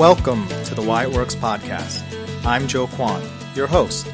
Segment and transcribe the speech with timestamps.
[0.00, 2.02] Welcome to the Why It Works podcast.
[2.46, 3.22] I'm Joe Kwan,
[3.54, 4.10] your host.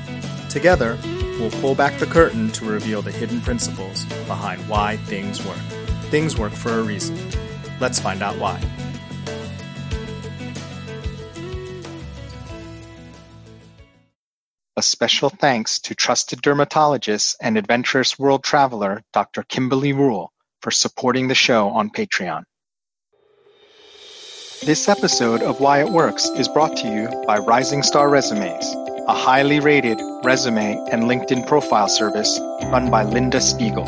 [0.49, 0.99] Together,
[1.39, 5.57] we'll pull back the curtain to reveal the hidden principles behind why things work.
[6.11, 7.17] Things work for a reason.
[7.79, 8.61] Let's find out why.
[14.77, 19.45] A special thanks to trusted dermatologist and adventurous world traveler Dr.
[19.45, 20.33] Kimberly Rule
[20.63, 22.43] for supporting the show on Patreon.
[24.63, 28.65] This episode of Why It Works is brought to you by Rising Star Resumes,
[29.07, 32.41] a highly rated resume and LinkedIn profile service
[32.73, 33.85] run by Linda Spiegel.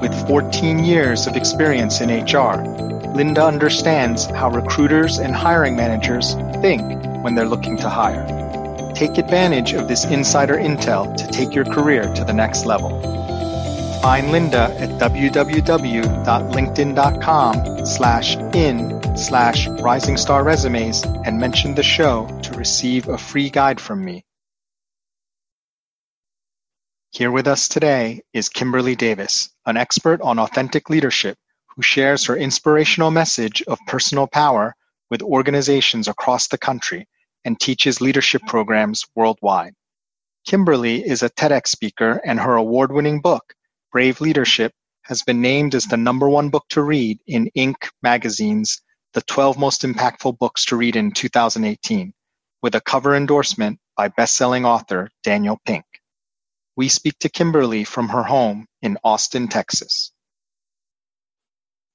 [0.00, 2.62] With 14 years of experience in HR,
[3.14, 6.80] Linda understands how recruiters and hiring managers think
[7.24, 8.24] when they're looking to hire.
[8.94, 12.90] Take advantage of this insider intel to take your career to the next level.
[14.00, 22.56] Find Linda at www.linkedin.com slash in slash rising star resumes and mention the show to
[22.56, 24.24] receive a free guide from me.
[27.10, 31.36] Here with us today is Kimberly Davis, an expert on authentic leadership
[31.74, 34.74] who shares her inspirational message of personal power
[35.10, 37.08] with organizations across the country
[37.44, 39.74] and teaches leadership programs worldwide.
[40.46, 43.52] Kimberly is a TEDx speaker and her award-winning book,
[43.90, 47.88] Brave Leadership, has been named as the number one book to read in Inc.
[48.02, 48.80] magazine's
[49.14, 52.12] the 12 most impactful books to read in 2018,
[52.62, 55.84] with a cover endorsement by best-selling author Daniel Pink.
[56.76, 60.12] We speak to Kimberly from her home in Austin, Texas.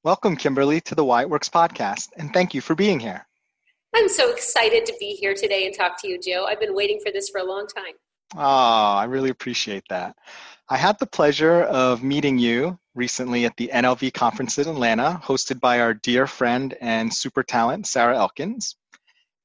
[0.04, 3.26] Welcome, Kimberly, to the Why It Works podcast, and thank you for being here.
[3.96, 6.46] I'm so excited to be here today and talk to you, Joe.
[6.48, 7.94] I've been waiting for this for a long time.
[8.36, 10.16] Oh, I really appreciate that.
[10.70, 15.60] I had the pleasure of meeting you recently at the NLV conference in Atlanta, hosted
[15.60, 18.76] by our dear friend and super talent, Sarah Elkins.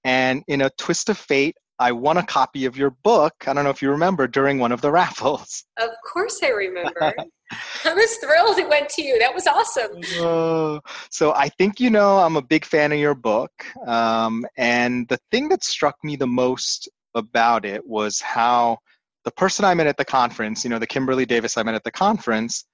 [0.05, 3.35] And in a twist of fate, I won a copy of your book.
[3.47, 5.65] I don't know if you remember during one of the raffles.
[5.79, 7.15] Of course, I remember.
[7.85, 9.19] I was thrilled it went to you.
[9.19, 10.01] That was awesome.
[10.21, 10.81] Uh,
[11.11, 13.51] so I think you know I'm a big fan of your book.
[13.87, 18.79] Um, and the thing that struck me the most about it was how
[19.29, 21.85] the person I met at the conference, you know, the Kimberly Davis I met at
[21.85, 22.65] the conference,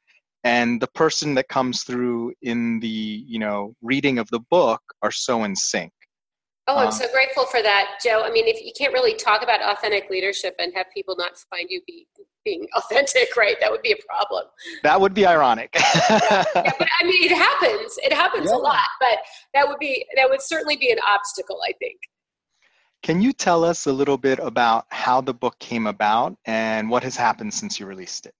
[0.44, 2.87] and the person that comes through in the,
[3.26, 5.91] you know, reading of the book are so in sync.
[6.69, 8.22] Oh, I'm um, so grateful for that, Joe.
[8.25, 11.66] I mean, if you can't really talk about authentic leadership and have people not find
[11.69, 12.06] you be,
[12.44, 13.56] being authentic, right?
[13.60, 14.44] That would be a problem.
[14.84, 15.75] That would be ironic.
[15.75, 15.91] yeah,
[16.54, 17.98] yeah, but I mean, it happens.
[18.04, 18.56] It happens yeah.
[18.56, 19.19] a lot, but
[19.54, 21.98] that would be that would certainly be an obstacle, I think.
[23.04, 27.03] Can you tell us a little bit about how the book came about and what
[27.03, 28.34] has happened since you released it?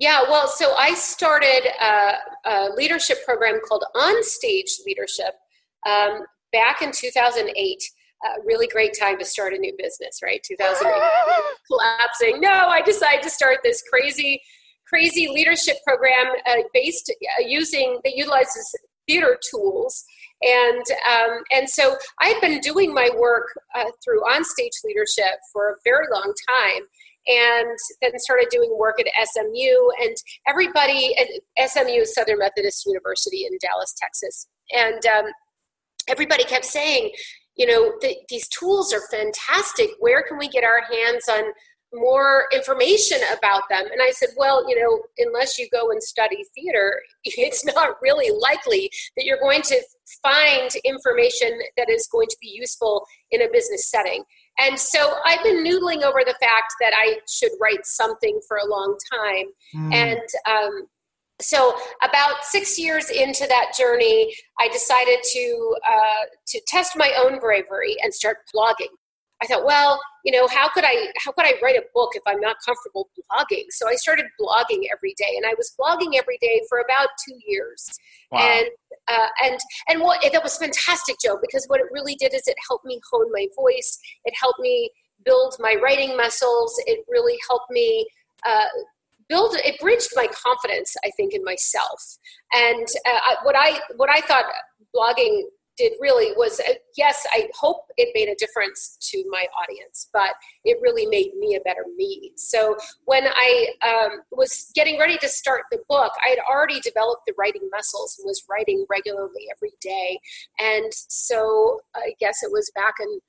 [0.00, 5.34] Yeah, well, so I started a, a leadership program called Onstage Leadership
[5.88, 6.22] um,
[6.52, 7.82] back in 2008
[8.24, 10.40] a really great time to start a new business, right?
[10.42, 10.92] 2008
[11.68, 12.40] collapsing.
[12.40, 14.40] No, I decided to start this crazy,
[14.88, 18.74] crazy leadership program uh, based uh, using that utilizes
[19.06, 20.04] theater tools.
[20.44, 25.74] And um, and so I've been doing my work uh, through onstage leadership for a
[25.84, 26.82] very long time
[27.26, 30.16] and then started doing work at SMU and
[30.46, 34.46] everybody at SMU Southern Methodist University in Dallas, Texas.
[34.72, 35.32] And um,
[36.08, 37.10] everybody kept saying,
[37.56, 37.94] you know,
[38.28, 39.90] these tools are fantastic.
[40.00, 41.44] Where can we get our hands on
[41.94, 43.84] more information about them?
[43.90, 48.36] And I said, well, you know, unless you go and study theater, it's not really
[48.38, 49.82] likely that you're going to
[50.22, 54.24] find information that is going to be useful in a business setting.
[54.58, 58.66] And so I've been noodling over the fact that I should write something for a
[58.66, 59.46] long time.
[59.74, 59.94] Mm.
[59.94, 60.86] And um,
[61.40, 67.40] so about six years into that journey, I decided to uh, to test my own
[67.40, 68.94] bravery and start blogging.
[69.44, 72.22] I thought, well, you know, how could I how could I write a book if
[72.26, 73.64] I'm not comfortable blogging?
[73.70, 77.36] So I started blogging every day, and I was blogging every day for about two
[77.46, 77.86] years.
[78.32, 78.40] Wow.
[78.40, 78.68] And
[79.08, 79.58] uh, and
[79.88, 83.00] and what that was fantastic, Joe, because what it really did is it helped me
[83.12, 83.98] hone my voice.
[84.24, 84.90] It helped me
[85.24, 86.74] build my writing muscles.
[86.86, 88.06] It really helped me.
[88.46, 88.66] Uh,
[89.26, 92.18] build it bridged my confidence i think in myself
[92.52, 94.44] and uh, what i what i thought
[94.94, 95.44] blogging
[95.76, 100.34] did really was uh, yes i hope it made a difference to my audience but
[100.64, 105.28] it really made me a better me so when i um, was getting ready to
[105.28, 109.72] start the book i had already developed the writing muscles and was writing regularly every
[109.80, 110.18] day
[110.60, 113.20] and so i guess it was back in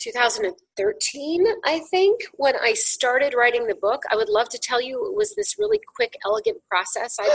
[0.00, 4.02] 2013, I think, when I started writing the book.
[4.10, 7.16] I would love to tell you it was this really quick, elegant process.
[7.20, 7.28] I've,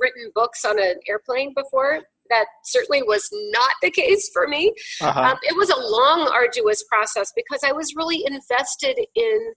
[0.00, 2.02] written books on an airplane before.
[2.30, 4.74] That certainly was not the case for me.
[5.00, 5.20] Uh-huh.
[5.20, 9.52] Um, it was a long, arduous process because I was really invested in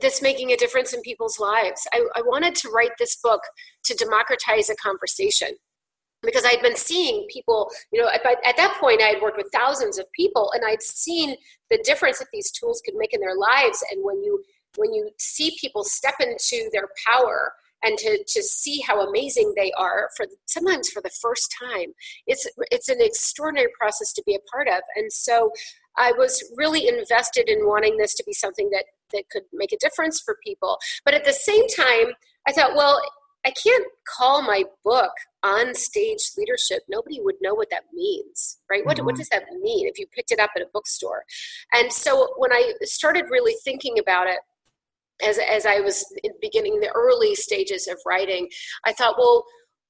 [0.00, 1.86] this making a difference in people's lives.
[1.92, 3.40] I, I wanted to write this book
[3.84, 5.48] to democratize a conversation
[6.22, 9.50] because I'd been seeing people, you know, at, at that point I had worked with
[9.52, 11.36] thousands of people and I'd seen
[11.70, 13.82] the difference that these tools could make in their lives.
[13.90, 14.42] And when you
[14.76, 17.52] when you see people step into their power
[17.82, 21.94] and to, to see how amazing they are for sometimes for the first time
[22.26, 24.80] it's it's an extraordinary process to be a part of.
[24.96, 25.50] And so
[25.96, 29.78] i was really invested in wanting this to be something that that could make a
[29.78, 30.78] difference for people.
[31.04, 32.14] But at the same time
[32.46, 33.00] i thought well
[33.46, 33.86] i can't
[34.16, 35.12] call my book
[35.44, 36.82] on stage leadership.
[36.88, 38.84] Nobody would know what that means right?
[38.84, 39.06] What, mm-hmm.
[39.06, 41.24] what does that mean if you picked it up at a bookstore?
[41.72, 44.40] And so when i started really thinking about it
[45.26, 46.04] as, as I was
[46.40, 48.48] beginning the early stages of writing,
[48.84, 49.44] I thought, well,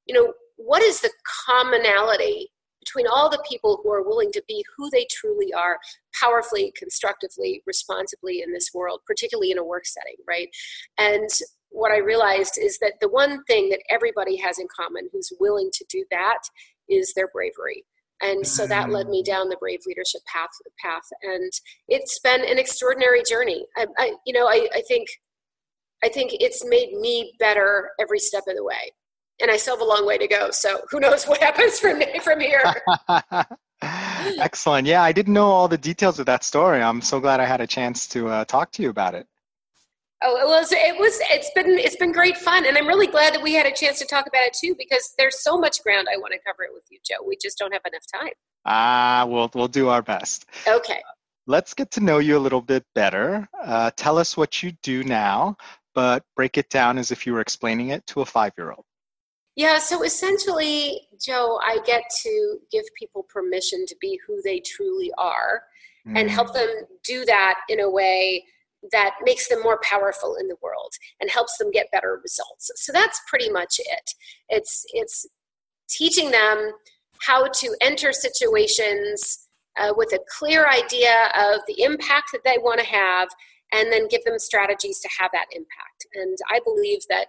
[0.06, 1.10] you know, what is the
[1.46, 5.78] commonality between all the people who are willing to be who they truly are,
[6.19, 10.48] powerfully, constructively, responsibly in this world, particularly in a work setting, right?
[10.96, 11.28] And
[11.70, 15.70] what I realized is that the one thing that everybody has in common who's willing
[15.75, 16.38] to do that
[16.88, 17.84] is their bravery
[18.20, 19.26] and so that led me mm.
[19.26, 20.50] down the brave leadership path
[20.82, 21.02] path.
[21.22, 21.52] And
[21.88, 23.66] it's been an extraordinary journey.
[23.76, 25.08] I, I you know I, I think
[26.04, 28.92] i think it's made me better every step of the way.
[29.40, 30.50] And i still have a long way to go.
[30.50, 32.62] So who knows what happens from from here.
[33.82, 34.86] Excellent.
[34.86, 36.82] Yeah i didn't know all the details of that story.
[36.82, 39.26] I'm so glad i had a chance to uh, talk to you about it
[40.22, 43.34] Oh, it was it was it's been it's been great fun, and I'm really glad
[43.34, 46.08] that we had a chance to talk about it too because there's so much ground
[46.12, 47.24] I want to cover it with you, Joe.
[47.24, 48.32] We just don't have enough time.
[48.66, 50.46] Ah, we'll we'll do our best.
[50.66, 51.00] Okay.
[51.46, 53.48] Let's get to know you a little bit better.
[53.62, 55.56] Uh, tell us what you do now,
[55.94, 58.84] but break it down as if you were explaining it to a five-year-old.
[59.56, 65.10] Yeah, so essentially, Joe, I get to give people permission to be who they truly
[65.16, 65.62] are,
[66.06, 66.18] mm.
[66.18, 66.68] and help them
[67.02, 68.44] do that in a way
[68.92, 72.70] that makes them more powerful in the world and helps them get better results.
[72.76, 74.10] So that's pretty much it.
[74.48, 75.26] It's it's
[75.88, 76.72] teaching them
[77.22, 79.48] how to enter situations
[79.78, 83.28] uh, with a clear idea of the impact that they want to have
[83.72, 86.06] and then give them strategies to have that impact.
[86.14, 87.26] And I believe that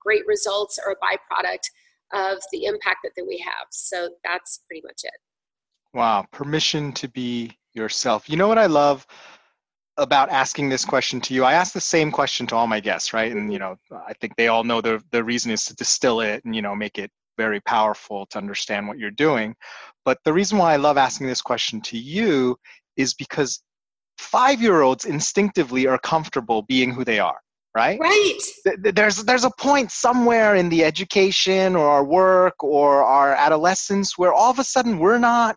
[0.00, 1.62] great results are a byproduct
[2.12, 3.66] of the impact that, that we have.
[3.70, 5.12] So that's pretty much it.
[5.94, 8.28] Wow, permission to be yourself.
[8.28, 9.06] You know what I love
[9.96, 11.44] about asking this question to you.
[11.44, 13.30] I ask the same question to all my guests, right?
[13.32, 16.44] And you know, I think they all know the the reason is to distill it
[16.44, 19.54] and you know make it very powerful to understand what you're doing.
[20.04, 22.56] But the reason why I love asking this question to you
[22.96, 23.62] is because
[24.18, 27.38] five-year-olds instinctively are comfortable being who they are
[27.74, 28.38] right right
[28.94, 34.32] there's there's a point somewhere in the education or our work or our adolescence where
[34.32, 35.56] all of a sudden we're not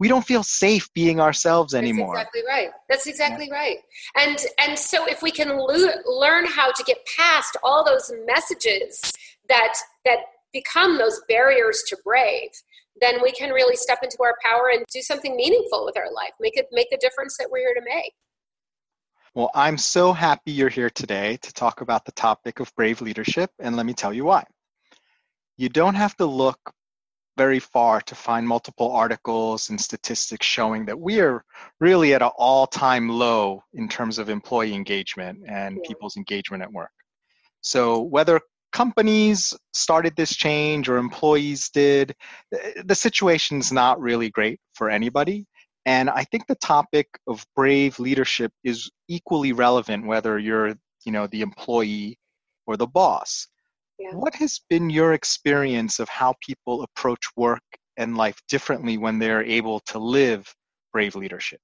[0.00, 2.16] we don't feel safe being ourselves anymore.
[2.16, 2.70] That's exactly right.
[2.88, 3.54] That's exactly yeah.
[3.54, 3.78] right.
[4.18, 9.12] And and so if we can lo- learn how to get past all those messages
[9.48, 9.74] that
[10.04, 10.18] that
[10.52, 12.50] become those barriers to brave,
[13.00, 16.32] then we can really step into our power and do something meaningful with our life.
[16.40, 18.14] Make it make the difference that we're here to make.
[19.34, 23.50] Well, I'm so happy you're here today to talk about the topic of brave leadership,
[23.58, 24.44] and let me tell you why.
[25.56, 26.58] You don't have to look
[27.36, 31.44] very far to find multiple articles and statistics showing that we are
[31.80, 35.88] really at an all-time low in terms of employee engagement and yeah.
[35.88, 36.92] people's engagement at work.
[37.60, 38.40] So whether
[38.72, 42.14] companies started this change or employees did,
[42.84, 45.46] the situation's not really great for anybody.
[45.86, 50.74] And I think the topic of brave leadership is equally relevant whether you're,
[51.04, 52.18] you know, the employee
[52.66, 53.48] or the boss.
[53.98, 54.10] Yeah.
[54.12, 57.62] What has been your experience of how people approach work
[57.96, 60.52] and life differently when they're able to live
[60.92, 61.60] brave leadership?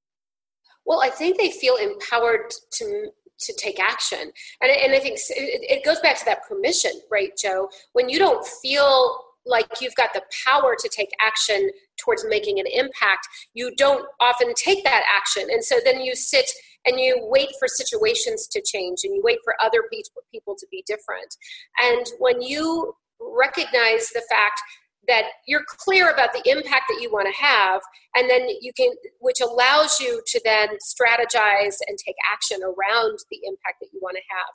[0.87, 3.11] Well, I think they feel empowered to
[3.43, 7.69] to take action, and and I think it goes back to that permission, right, Joe?
[7.93, 12.67] When you don't feel like you've got the power to take action towards making an
[12.67, 16.51] impact, you don't often take that action, and so then you sit
[16.87, 20.83] and you wait for situations to change and you wait for other people to be
[20.87, 21.37] different.
[21.83, 24.61] And when you recognize the fact
[25.09, 27.81] that you're clear about the impact that you want to have
[28.15, 33.41] and then you can which allows you to then strategize and take action around the
[33.45, 34.55] impact that you want to have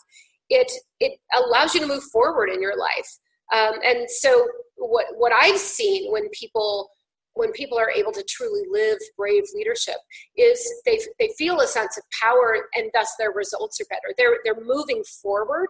[0.49, 3.17] it it allows you to move forward in your life
[3.53, 6.89] um, and so what what i've seen when people
[7.35, 9.97] when people are able to truly live brave leadership
[10.35, 14.39] is they, they feel a sense of power and thus their results are better they're,
[14.43, 15.67] they're moving forward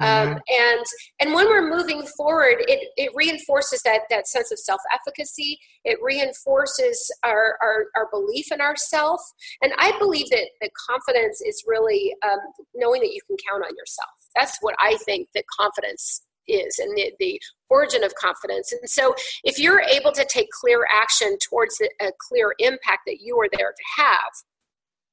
[0.00, 0.38] Um, mm-hmm.
[0.48, 0.84] and
[1.20, 5.58] and when we're moving forward, it, it reinforces that that sense of self efficacy.
[5.84, 9.20] It reinforces our, our, our belief in ourself.
[9.62, 12.38] And I believe that that confidence is really um,
[12.74, 14.10] knowing that you can count on yourself.
[14.34, 18.72] That's what I think that confidence is and the, the origin of confidence.
[18.72, 23.38] And so, if you're able to take clear action towards a clear impact that you
[23.40, 24.32] are there to have,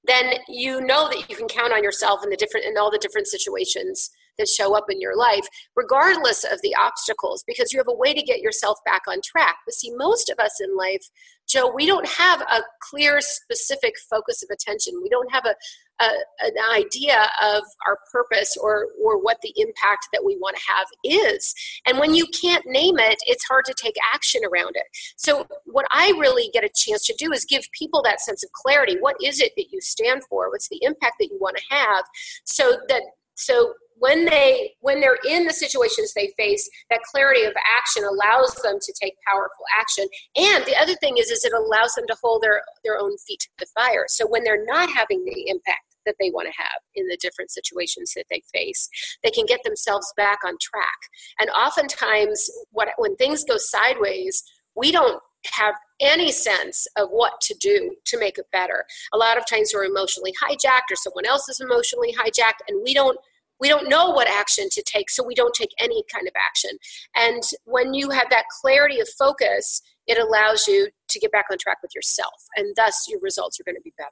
[0.05, 2.97] then you know that you can count on yourself in the different in all the
[2.97, 7.87] different situations that show up in your life, regardless of the obstacles, because you have
[7.87, 9.57] a way to get yourself back on track.
[9.65, 11.07] But see, most of us in life,
[11.47, 15.01] Joe, we don't have a clear, specific focus of attention.
[15.01, 15.55] We don't have a,
[16.01, 16.09] a
[16.41, 20.87] an idea of our purpose or or what the impact that we want to have
[21.03, 21.53] is.
[21.87, 24.85] And when you can't name it, it's hard to take action around it.
[25.17, 28.51] So what I really get a chance to do is give people that sense of
[28.51, 28.97] clarity.
[28.99, 30.51] What is it that you stand for?
[30.51, 32.05] What's the impact that you want to have?
[32.43, 33.01] So that
[33.35, 38.53] so when they when they're in the situations they face that clarity of action allows
[38.63, 40.05] them to take powerful action.
[40.35, 43.41] And the other thing is is it allows them to hold their their own feet
[43.41, 44.05] to the fire.
[44.07, 47.51] So when they're not having the impact that they want to have in the different
[47.51, 48.89] situations that they face
[49.23, 50.99] they can get themselves back on track.
[51.39, 54.43] And oftentimes what when things go sideways
[54.75, 55.21] we don't
[55.53, 58.85] have any sense of what to do to make it better.
[59.13, 62.93] A lot of times we're emotionally hijacked or someone else is emotionally hijacked and we
[62.93, 63.17] don't
[63.59, 66.71] we don't know what action to take, so we don't take any kind of action.
[67.15, 71.57] And when you have that clarity of focus, it allows you to get back on
[71.57, 74.09] track with yourself, and thus your results are going to be better.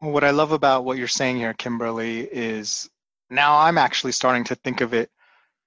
[0.00, 2.88] Well, what I love about what you're saying here, Kimberly, is
[3.30, 5.10] now I'm actually starting to think of it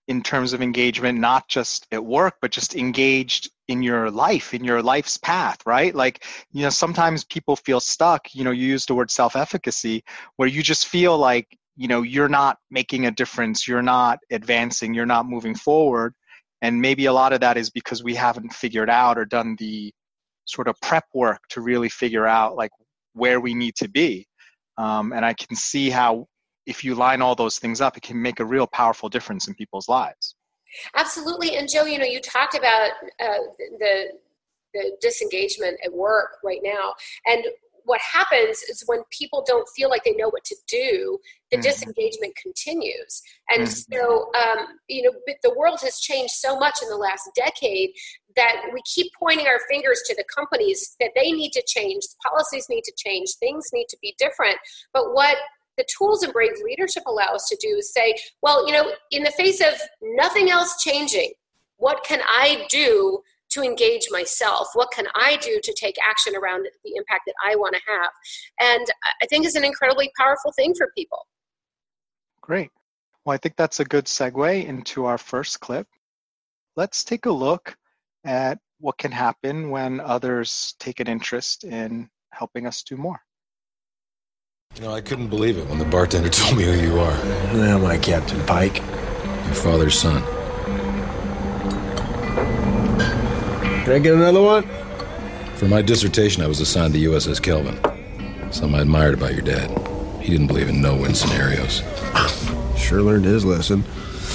[0.07, 4.63] in terms of engagement, not just at work, but just engaged in your life, in
[4.63, 5.93] your life's path, right?
[5.93, 8.33] Like, you know, sometimes people feel stuck.
[8.33, 10.03] You know, you use the word self efficacy,
[10.35, 14.94] where you just feel like you know you're not making a difference you're not advancing
[14.94, 16.13] you're not moving forward.
[16.63, 19.92] And maybe a lot of that is because we haven't figured out or done the
[20.46, 22.70] sort of prep work to really figure out like
[23.13, 24.28] where we need to be.
[24.78, 26.28] Um, and i can see how
[26.66, 29.56] if you line all those things up it can make a real powerful difference in
[29.56, 30.36] people's lives.
[30.96, 31.58] Absolutely.
[31.58, 33.42] And joe you know you talked about uh,
[33.80, 34.12] the
[34.74, 36.94] the disengagement at work right now.
[37.25, 37.46] And
[37.85, 41.17] what happens is when people don't feel like they know what to do,
[41.50, 41.63] the mm-hmm.
[41.63, 43.21] disengagement continues.
[43.50, 43.93] And mm-hmm.
[43.93, 45.11] so, um, you know,
[45.43, 47.91] the world has changed so much in the last decade
[48.35, 52.67] that we keep pointing our fingers to the companies that they need to change, policies
[52.69, 54.57] need to change, things need to be different.
[54.93, 55.38] But what
[55.77, 59.23] the tools of brave leadership allow us to do is say, well, you know, in
[59.23, 61.31] the face of nothing else changing,
[61.77, 63.21] what can I do
[63.51, 67.55] to engage myself what can i do to take action around the impact that i
[67.55, 68.12] want to have
[68.60, 68.88] and
[69.22, 71.27] i think is an incredibly powerful thing for people
[72.41, 72.70] great
[73.25, 75.88] well i think that's a good segue into our first clip
[76.75, 77.75] let's take a look
[78.25, 83.20] at what can happen when others take an interest in helping us do more
[84.75, 87.12] you know, I couldn't believe it when the bartender told me who you are.
[87.12, 88.77] I'm I Captain Pike?
[88.77, 90.24] Your father's son.
[93.83, 94.63] Can I get another one?
[95.55, 97.79] For my dissertation, I was assigned the USS Kelvin.
[98.51, 99.71] Something I admired about your dad.
[100.21, 101.81] He didn't believe in no-win scenarios.
[102.77, 103.85] Sure learned his lesson.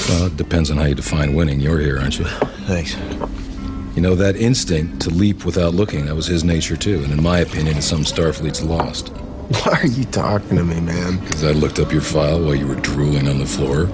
[0.08, 1.60] Well, it depends on how you define winning.
[1.60, 2.24] You're here, aren't you?
[2.64, 2.96] Thanks.
[3.96, 7.02] You know, that instinct to leap without looking, that was his nature too.
[7.02, 9.08] And in my opinion, it's some Starfleet's lost.
[9.64, 11.18] Why are you talking to me, man?
[11.18, 13.90] Because I looked up your file while you were drooling on the floor.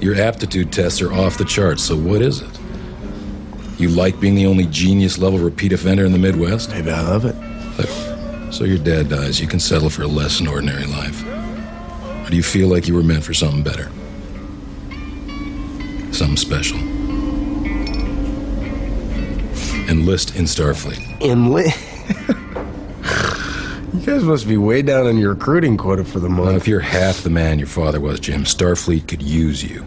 [0.00, 2.59] Your aptitude tests are off the charts, so what is it?
[3.80, 6.68] You like being the only genius level repeat offender in the Midwest?
[6.68, 7.34] Maybe I love it.
[7.78, 11.24] Look, so your dad dies, you can settle for a less than ordinary life.
[11.24, 13.84] Or do you feel like you were meant for something better?
[16.12, 16.78] Something special?
[19.88, 21.22] Enlist in Starfleet.
[21.22, 21.78] Enlist?
[23.94, 26.48] you guys must be way down on your recruiting quota for the month.
[26.48, 29.86] Well, if you're half the man your father was, Jim, Starfleet could use you.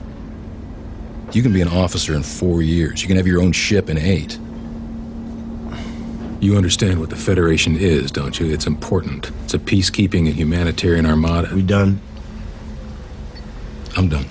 [1.34, 3.02] You can be an officer in four years.
[3.02, 4.38] You can have your own ship in eight.
[6.40, 8.54] You understand what the Federation is, don't you?
[8.54, 9.32] It's important.
[9.44, 11.50] It's a peacekeeping and humanitarian armada.
[11.56, 12.00] We done?
[13.98, 14.26] I'm done.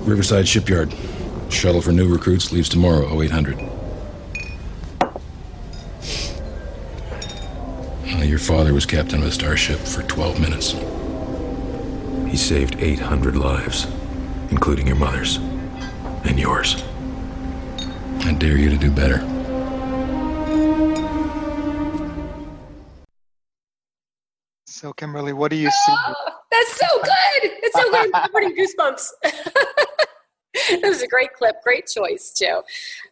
[0.00, 0.94] Riverside Shipyard.
[1.48, 3.58] Shuttle for new recruits leaves tomorrow, 0800.
[8.04, 10.74] Uh, your father was captain of a starship for 12 minutes.
[12.30, 13.88] He saved 800 lives,
[14.52, 15.38] including your mother's
[16.24, 16.84] and yours.
[18.20, 19.18] I dare you to do better.
[24.66, 25.92] So, Kimberly, what do you see?
[25.92, 26.14] Oh,
[26.52, 27.50] that's so good.
[27.64, 28.10] It's so good.
[28.14, 29.08] I'm putting goosebumps.
[29.24, 31.56] that was a great clip.
[31.64, 32.62] Great choice, Joe.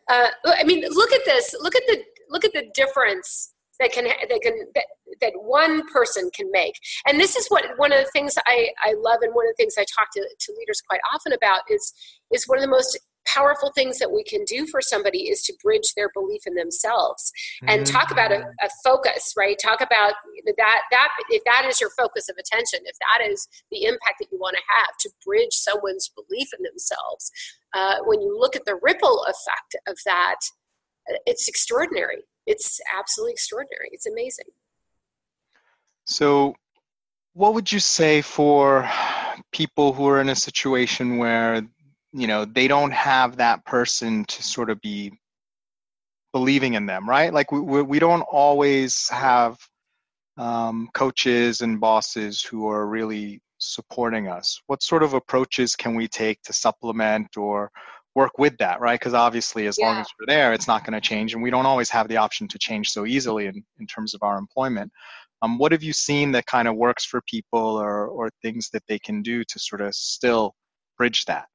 [0.09, 1.57] Uh, I mean, look at this.
[1.61, 4.85] Look at the look at the difference that can that can that,
[5.21, 6.75] that one person can make.
[7.07, 9.63] And this is what one of the things I, I love, and one of the
[9.63, 11.93] things I talk to, to leaders quite often about is
[12.33, 15.53] is one of the most powerful things that we can do for somebody is to
[15.63, 17.31] bridge their belief in themselves
[17.67, 17.95] and mm-hmm.
[17.95, 20.15] talk about a, a, focus right talk about
[20.47, 24.29] that that if that is your focus of attention if that is the impact that
[24.33, 27.31] you want to have to bridge someone's belief in themselves
[27.75, 30.37] uh, when you look at the ripple effect of that
[31.27, 33.91] it's extraordinary it's absolutely extraordinary.
[33.93, 34.47] It's amazing.
[36.07, 36.57] So
[37.35, 38.89] what would you say for
[39.53, 41.63] people who are in a situation where
[42.13, 45.13] you know they don't have that person to sort of be
[46.33, 47.33] believing in them right?
[47.33, 49.59] Like we, we don't always have
[50.39, 54.61] um, coaches and bosses who are really supporting us.
[54.69, 57.71] What sort of approaches can we take to supplement or
[58.19, 59.87] work with that right because obviously as yeah.
[59.87, 62.17] long as we're there it's not going to change and we don't always have the
[62.17, 64.91] option to change so easily in, in terms of our employment
[65.43, 68.83] um, what have you seen that kind of works for people or, or things that
[68.89, 70.55] they can do to sort of still
[70.99, 71.47] bridge that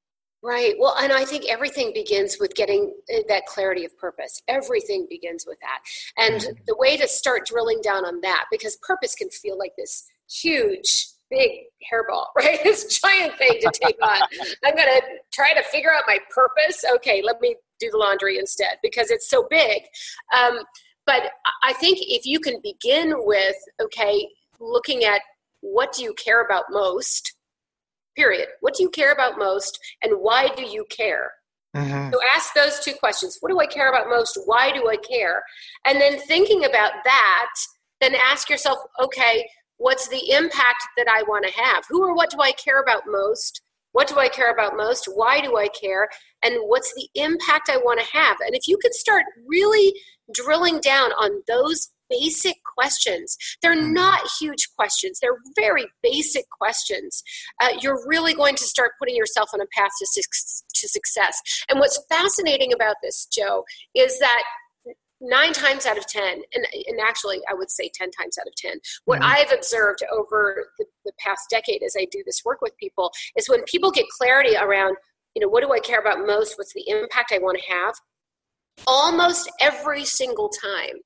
[0.45, 0.75] Right.
[0.77, 4.41] Well, and I think everything begins with getting eh, that clarity of purpose.
[4.49, 5.79] Everything begins with that.
[6.21, 6.63] And mm-hmm.
[6.67, 11.12] the way to start drilling down on that, because purpose can feel like this huge,
[11.35, 11.51] big
[11.91, 12.63] hairball, right?
[12.63, 14.21] This giant thing to take on.
[14.63, 15.01] I'm going to
[15.33, 16.83] try to figure out my purpose.
[16.95, 19.81] Okay, let me do the laundry instead because it's so big.
[20.37, 20.59] Um,
[21.05, 21.31] but
[21.63, 25.21] I think if you can begin with, okay, looking at
[25.61, 27.33] what do you care about most?
[28.15, 28.47] period.
[28.61, 31.31] What do you care about most and why do you care?
[31.75, 32.11] Mm-hmm.
[32.11, 33.37] So ask those two questions.
[33.39, 34.39] What do I care about most?
[34.45, 35.43] Why do I care?
[35.85, 37.49] And then thinking about that,
[37.99, 39.47] then ask yourself, okay,
[39.83, 41.83] what's the impact that I want to have?
[41.89, 43.61] Who or what do I care about most?
[43.91, 45.09] What do I care about most?
[45.13, 46.07] Why do I care?
[46.41, 48.37] And what's the impact I want to have?
[48.39, 49.93] And if you could start really
[50.33, 53.35] drilling down on those basic questions.
[53.61, 53.93] They're mm-hmm.
[53.93, 57.21] not huge questions, they're very basic questions.
[57.61, 61.41] Uh, you're really going to start putting yourself on a path to, su- to success.
[61.69, 63.63] And what's fascinating about this, Joe,
[63.95, 64.43] is that
[65.23, 68.55] nine times out of ten and, and actually i would say ten times out of
[68.55, 68.77] ten.
[69.05, 69.31] What mm-hmm.
[69.31, 73.47] i've observed over the, the, past decade as i do this work with people is
[73.47, 74.97] when people get clarity around
[75.33, 76.57] you know what do i care about most?
[76.57, 77.95] What's the impact i want to have?
[78.85, 80.97] Almost every single time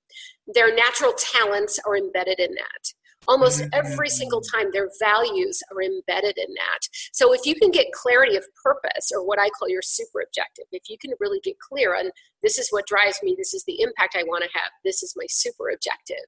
[0.53, 2.93] their natural talents are embedded in that
[3.27, 3.69] almost mm-hmm.
[3.73, 6.79] every single time their values are embedded in that
[7.11, 10.65] so if you can get clarity of purpose or what i call your super objective
[10.71, 12.09] if you can really get clear on
[12.43, 15.13] this is what drives me this is the impact i want to have this is
[15.15, 16.25] my super objective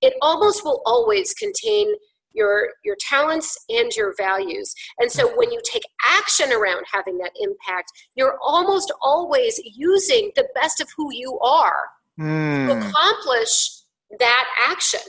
[0.00, 1.92] it almost will always contain
[2.34, 7.32] your your talents and your values and so when you take action around having that
[7.40, 11.84] impact you're almost always using the best of who you are
[12.18, 12.66] mm.
[12.66, 13.82] to accomplish
[14.18, 15.00] that action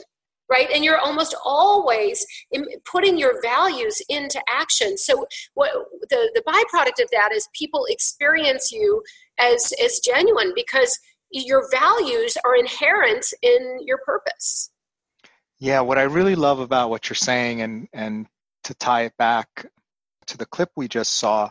[0.53, 0.69] right?
[0.73, 2.25] And you're almost always
[2.85, 4.97] putting your values into action.
[4.97, 5.71] So what
[6.09, 9.03] the, the byproduct of that is people experience you
[9.39, 10.99] as as genuine because
[11.31, 14.69] your values are inherent in your purpose.
[15.59, 18.27] Yeah, what I really love about what you're saying, and and
[18.65, 19.65] to tie it back
[20.27, 21.49] to the clip we just saw,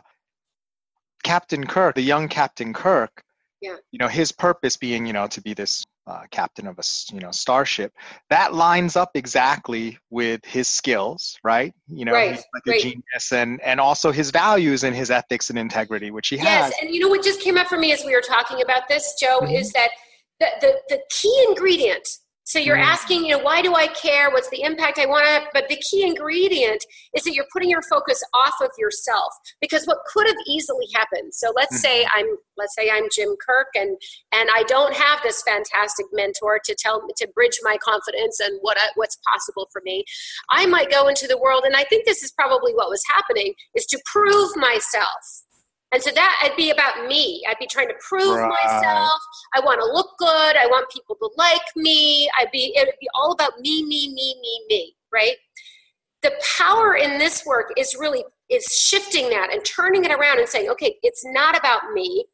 [1.23, 3.23] Captain Kirk, the young Captain Kirk,
[3.61, 3.75] yeah.
[3.91, 7.19] you know, his purpose being, you know, to be this uh, captain of a you
[7.19, 7.93] know starship,
[8.29, 11.73] that lines up exactly with his skills, right?
[11.87, 12.79] You know, right, he's like right.
[12.79, 16.45] a genius, and and also his values and his ethics and integrity, which he yes,
[16.45, 16.71] has.
[16.71, 18.87] Yes, and you know what just came up for me as we were talking about
[18.89, 19.53] this, Joe, mm-hmm.
[19.55, 19.89] is that
[20.39, 22.07] the, the the key ingredient
[22.45, 22.83] so you're mm.
[22.83, 24.29] asking, you know, why do I care?
[24.29, 25.47] What's the impact I want to?
[25.53, 26.83] But the key ingredient
[27.15, 31.33] is that you're putting your focus off of yourself because what could have easily happened.
[31.33, 32.19] So let's say mm-hmm.
[32.19, 33.97] I'm, let's say I'm Jim Kirk, and
[34.33, 38.77] and I don't have this fantastic mentor to tell to bridge my confidence and what
[38.77, 40.03] I, what's possible for me.
[40.49, 43.53] I might go into the world, and I think this is probably what was happening,
[43.75, 45.43] is to prove myself
[45.93, 47.43] and so that I'd be about me.
[47.47, 48.49] I'd be trying to prove right.
[48.49, 49.21] myself.
[49.53, 50.57] I want to look good.
[50.57, 52.29] I want people to like me.
[52.39, 55.35] I'd be it'd be all about me, me, me, me, me, right?
[56.23, 60.47] The power in this work is really is shifting that and turning it around and
[60.49, 62.25] saying, okay, it's not about me,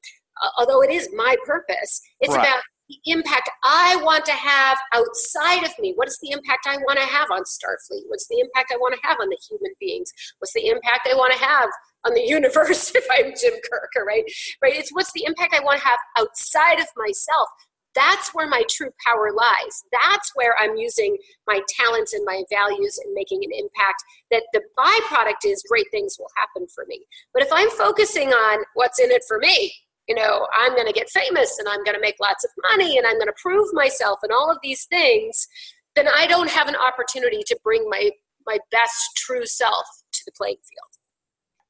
[0.44, 2.02] uh, although it is my purpose.
[2.22, 2.48] It's right.
[2.48, 5.94] about the impact I want to have outside of me.
[5.96, 8.04] What is the impact I want to have on Starfleet?
[8.08, 10.12] What's the impact I want to have on the human beings?
[10.40, 11.70] What's the impact I want to have
[12.06, 14.24] on the universe if I'm Jim Kirk, right?
[14.62, 14.76] Right?
[14.76, 17.50] It's what's the impact I want to have outside of myself.
[17.96, 19.84] that's where my true power lies.
[19.92, 24.04] That's where I'm using my talents and my values and making an impact.
[24.32, 27.06] That the byproduct is great things will happen for me.
[27.34, 29.74] But if I'm focusing on what's in it for me,
[30.08, 32.98] you know, I'm going to get famous and I'm going to make lots of money
[32.98, 35.48] and I'm going to prove myself and all of these things,
[35.96, 38.12] then I don't have an opportunity to bring my
[38.48, 40.99] my best true self to the playing field.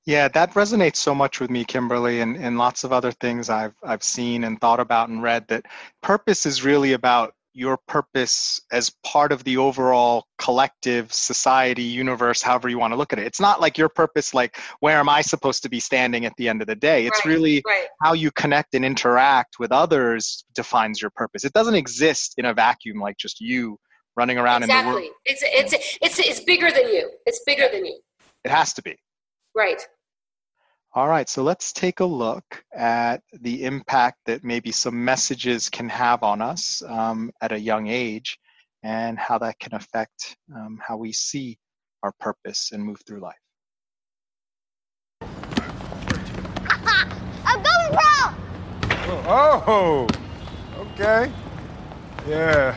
[0.10, 3.76] Yeah, that resonates so much with me, Kimberly, and, and lots of other things I've
[3.84, 5.68] I've seen and thought about and read that
[6.02, 12.70] purpose is really about your purpose as part of the overall collective society universe however
[12.70, 13.28] you want to look at it.
[13.28, 16.50] It's not like your purpose like where am i supposed to be standing at the
[16.50, 17.06] end of the day?
[17.06, 17.86] It's right, really right.
[18.02, 21.46] how you connect and interact with others defines your purpose.
[21.46, 23.78] It doesn't exist in a vacuum like just you
[24.18, 24.90] running around exactly.
[24.90, 25.16] in the world.
[25.26, 27.12] It's it's it's it's bigger than you.
[27.28, 28.00] It's bigger than you.
[28.44, 28.98] It has to be.
[29.56, 29.86] Right
[30.94, 35.88] all right, so let's take a look at the impact that maybe some messages can
[35.88, 38.40] have on us um, at a young age
[38.82, 41.60] and how that can affect um, how we see
[42.02, 43.36] our purpose and move through life.
[47.46, 48.34] I'm going, bro!
[49.28, 50.08] Oh,
[50.76, 51.32] okay.
[52.28, 52.76] Yeah.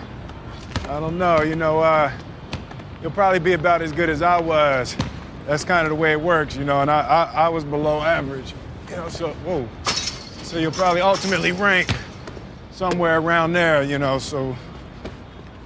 [0.85, 1.41] I don't know.
[1.41, 2.13] You know, uh,
[3.01, 4.95] you'll probably be about as good as I was
[5.47, 6.81] that's kind of the way it works, you know.
[6.81, 8.55] And I, I, I was below average,
[8.91, 9.09] you know.
[9.09, 9.69] So whoa,
[10.43, 11.89] so you'll probably ultimately rank
[12.71, 14.19] somewhere around there, you know.
[14.19, 14.57] So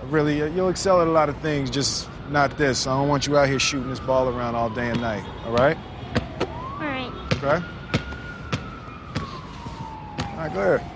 [0.05, 2.87] really, uh, you'll excel at a lot of things, just not this.
[2.87, 5.25] I don't want you out here shooting this ball around all day and night.
[5.45, 5.77] All right?
[6.41, 7.13] All right.
[7.35, 7.65] Okay.
[10.21, 10.96] All right, go ahead.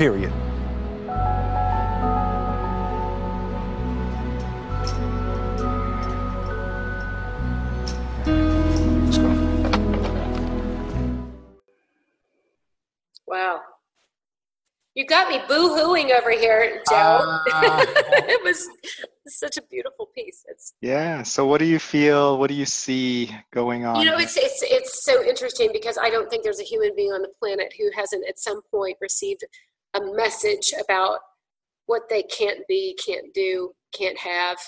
[0.00, 0.32] Period.
[13.26, 13.60] Wow.
[14.94, 16.94] You got me boo-hooing over here, Joe.
[16.94, 17.84] Ah.
[18.26, 18.66] it was
[19.26, 20.46] such a beautiful piece.
[20.48, 21.24] It's Yeah.
[21.24, 22.38] So, what do you feel?
[22.38, 24.00] What do you see going on?
[24.00, 27.12] you know it's it's it's so interesting because I don't think there's a human being
[27.12, 29.44] on the planet who hasn't at some point received
[29.94, 31.18] a message about
[31.86, 34.58] what they can't be, can't do, can't have,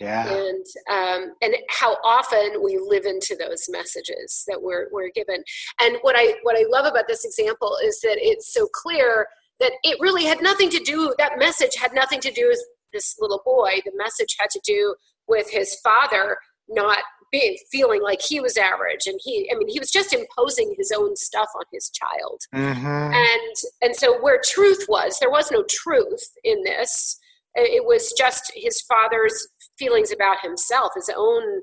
[0.00, 0.26] yeah.
[0.26, 5.42] and um, and how often we live into those messages that we're we're given.
[5.80, 9.26] And what I what I love about this example is that it's so clear
[9.60, 11.14] that it really had nothing to do.
[11.18, 12.60] That message had nothing to do with
[12.92, 13.80] this little boy.
[13.84, 14.94] The message had to do
[15.28, 16.36] with his father
[16.68, 16.98] not
[17.32, 20.92] being feeling like he was average, and he I mean he was just imposing his
[20.96, 22.42] own stuff on his child.
[22.54, 23.14] Mhm.
[23.14, 27.18] and and so where truth was there was no truth in this.
[27.54, 31.62] It was just his father's feelings about himself his own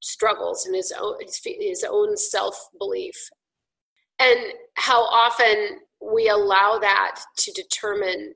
[0.00, 3.14] struggles and his own his, his own self belief
[4.18, 4.38] and
[4.74, 8.34] how often we allow that to determine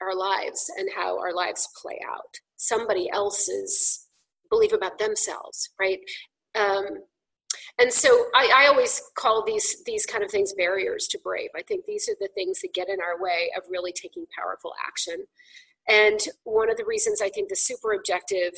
[0.00, 2.40] our lives and how our lives play out.
[2.56, 4.06] Somebody else's
[4.50, 6.00] belief about themselves right?
[6.54, 6.84] Um,
[7.78, 11.50] and so I, I always call these these kind of things barriers to brave.
[11.56, 14.72] I think these are the things that get in our way of really taking powerful
[14.86, 15.24] action.
[15.88, 18.52] And one of the reasons i think the super objective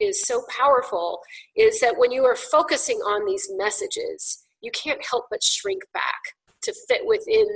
[0.00, 1.20] is so powerful
[1.56, 6.36] is that when you are focusing on these messages you can't help but shrink back
[6.62, 7.46] to fit within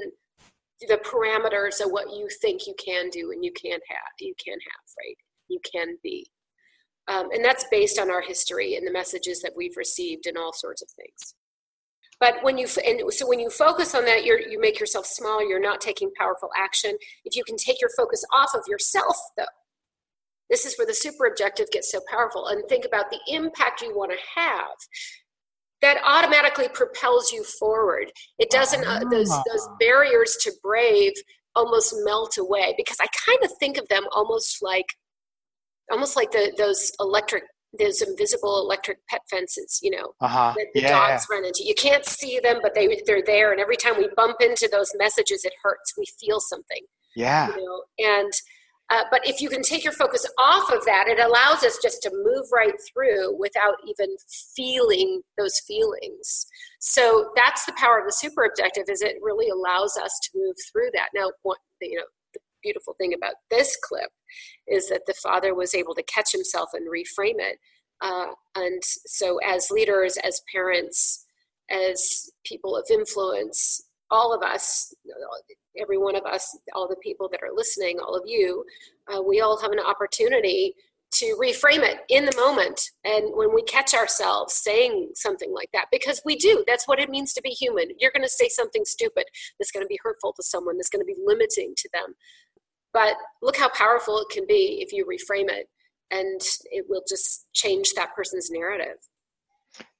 [0.88, 4.55] the parameters of what you think you can do and you can't have you can
[4.55, 5.16] have right?
[5.48, 6.26] You can be
[7.09, 10.53] um, and that's based on our history and the messages that we've received and all
[10.53, 11.35] sorts of things.
[12.21, 15.43] But when you and so when you focus on that you're you make yourself smaller
[15.43, 16.97] you're not taking powerful action.
[17.25, 19.45] If you can take your focus off of yourself though
[20.53, 22.49] this is where the super objective gets so powerful.
[22.49, 24.77] And think about the impact you want to have.
[25.81, 28.12] That automatically propels you forward.
[28.38, 31.11] It doesn't uh, those those barriers to brave
[31.57, 34.87] almost melt away because I kind of think of them almost like
[35.90, 37.45] almost like the those electric
[37.79, 40.53] those invisible electric pet fences, you know, Uh-huh.
[40.55, 40.90] that the Yeah.
[41.09, 41.64] dogs run into.
[41.64, 44.92] You can't see them, but they they're there, and every time we bump into those
[44.97, 45.95] messages, it hurts.
[45.97, 46.85] We feel something,
[47.16, 47.49] Yeah.
[47.49, 47.85] you know.
[47.99, 48.33] And
[48.90, 52.03] uh, but if you can take your focus off of that, it allows us just
[52.03, 54.14] to move right through without even
[54.55, 56.45] feeling those feelings.
[56.79, 58.85] So that's the power of the super objective.
[58.88, 61.09] Is it really allows us to move through that.
[61.14, 62.05] Now, what you know,
[62.62, 64.11] beautiful thing about this clip
[64.66, 67.59] is that the father was able to catch himself and reframe it.
[68.01, 71.25] Uh, and so, as leaders, as parents,
[71.70, 74.94] as people of influence, all of us,
[75.81, 78.64] every one of us, all the people that are listening, all of you,
[79.12, 80.75] uh, we all have an opportunity
[81.12, 85.87] to reframe it in the moment and when we catch ourselves saying something like that
[85.92, 88.85] because we do that's what it means to be human you're going to say something
[88.85, 89.25] stupid
[89.59, 92.14] that's going to be hurtful to someone that's going to be limiting to them
[92.92, 95.68] but look how powerful it can be if you reframe it
[96.11, 98.96] and it will just change that person's narrative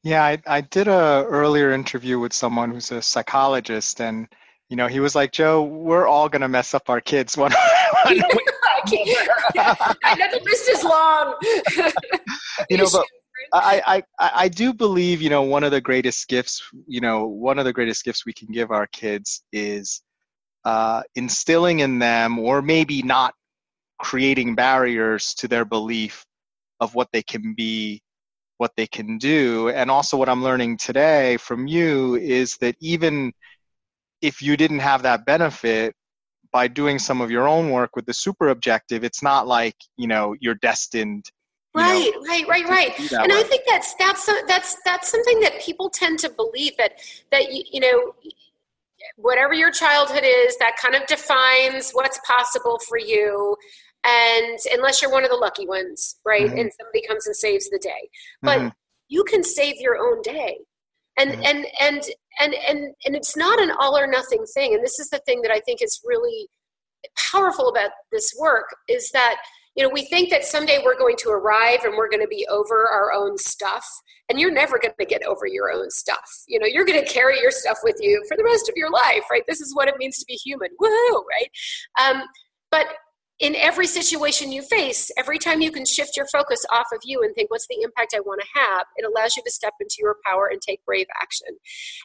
[0.03, 4.29] Yeah, I, I did a earlier interview with someone who's a psychologist, and
[4.69, 7.53] you know, he was like, "Joe, we're all gonna mess up our kids one."
[8.05, 8.19] one.
[8.89, 11.35] I know the list is long.
[12.69, 13.07] You know, but
[13.53, 17.27] I, I, I I do believe, you know, one of the greatest gifts, you know,
[17.27, 20.03] one of the greatest gifts we can give our kids is
[20.65, 23.35] uh, instilling in them, or maybe not
[23.99, 26.25] creating barriers to their belief
[26.81, 28.03] of what they can be,
[28.59, 29.69] what they can do.
[29.69, 33.33] And also, what I'm learning today from you is that even
[34.21, 35.95] if you didn't have that benefit,
[36.53, 40.07] by doing some of your own work with the super objective, it's not like, you
[40.07, 41.25] know, you're destined.
[41.75, 45.59] you know, right right right right and i think that's that's that's that's something that
[45.59, 46.93] people tend to believe that
[47.31, 48.15] that you, you know
[49.17, 53.57] whatever your childhood is that kind of defines what's possible for you
[54.05, 56.61] and unless you're one of the lucky ones right Mhm.
[56.61, 58.09] and somebody comes and saves the day
[58.43, 58.73] but Mhm.
[59.09, 60.59] you can save your own day
[61.17, 61.45] and Mhm.
[61.45, 62.03] and and
[62.41, 65.43] and and and it's not an all or nothing thing and this is the thing
[65.43, 66.49] that i think is really
[67.31, 69.37] powerful about this work is that
[69.77, 72.47] you know we think that someday we're going to arrive and we're going to be
[72.51, 73.87] over our own stuff
[74.29, 76.29] and you're never going to get over your own stuff.
[76.47, 78.91] You know you're going to carry your stuff with you for the rest of your
[78.91, 79.43] life right?
[79.49, 80.69] This is what it means to be human.
[80.81, 81.51] Woohoo right?
[82.01, 82.23] Um,
[82.71, 82.87] but
[83.43, 87.23] in every situation you face every time you can shift your focus off of you
[87.23, 88.87] and think what's the impact i want to have?
[88.97, 91.49] it allows you to step into your power and take brave action.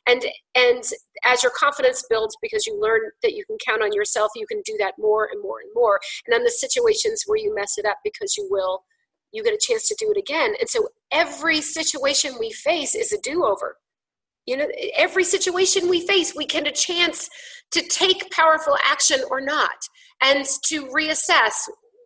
[0.08, 0.84] And and
[1.23, 4.62] as your confidence builds because you learn that you can count on yourself you can
[4.65, 6.00] do that more and more and more.
[6.26, 8.84] And then the situations where you mess it up because you will
[9.32, 10.56] you get a chance to do it again.
[10.60, 13.76] And so every situation we face is a do-over
[14.48, 17.30] you know every situation we face we get a chance
[17.72, 19.78] to take powerful action or not
[20.22, 21.54] and to reassess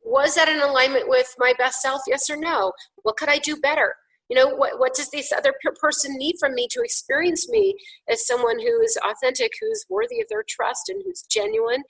[0.04, 2.74] was that in alignment with my best self yes or no?
[3.04, 3.96] What could i do better?
[4.30, 7.76] You know what, what does this other person need from me to experience me
[8.10, 11.84] as someone who is authentic who's worthy of their trust and who's genuine?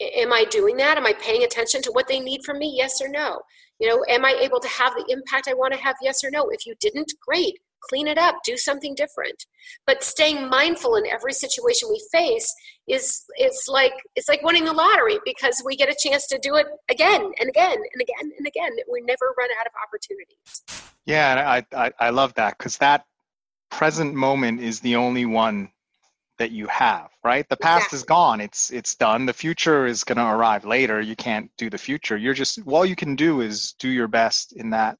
[0.00, 0.98] Am i doing that?
[0.98, 2.74] Am i paying attention to what they need from me?
[2.76, 3.40] Yes or no?
[3.78, 5.96] You know am i able to have the impact i want to have?
[6.02, 6.48] Yes or no?
[6.50, 9.46] If you didn't great clean it up do something different
[9.86, 12.52] but staying mindful in every situation we face
[12.88, 16.56] is it's like it's like winning the lottery because we get a chance to do
[16.56, 21.30] it again and again and again and again we never run out of opportunities Yeah,
[21.32, 21.40] and
[21.74, 23.04] I, I, I love that because that
[23.70, 25.70] present moment is the only one
[26.38, 27.48] that you have, right?
[27.48, 28.40] The past is gone.
[28.40, 29.26] It's it's done.
[29.26, 31.00] The future is going to arrive later.
[31.00, 32.16] You can't do the future.
[32.16, 34.98] You're just all you can do is do your best in that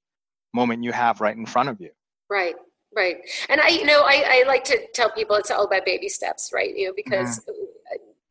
[0.55, 1.91] moment you have right in front of you.
[2.31, 2.55] Right,
[2.97, 3.19] right.
[3.49, 6.51] And I, you know, I, I like to tell people it's all about baby steps,
[6.53, 6.75] right?
[6.75, 7.41] You know, because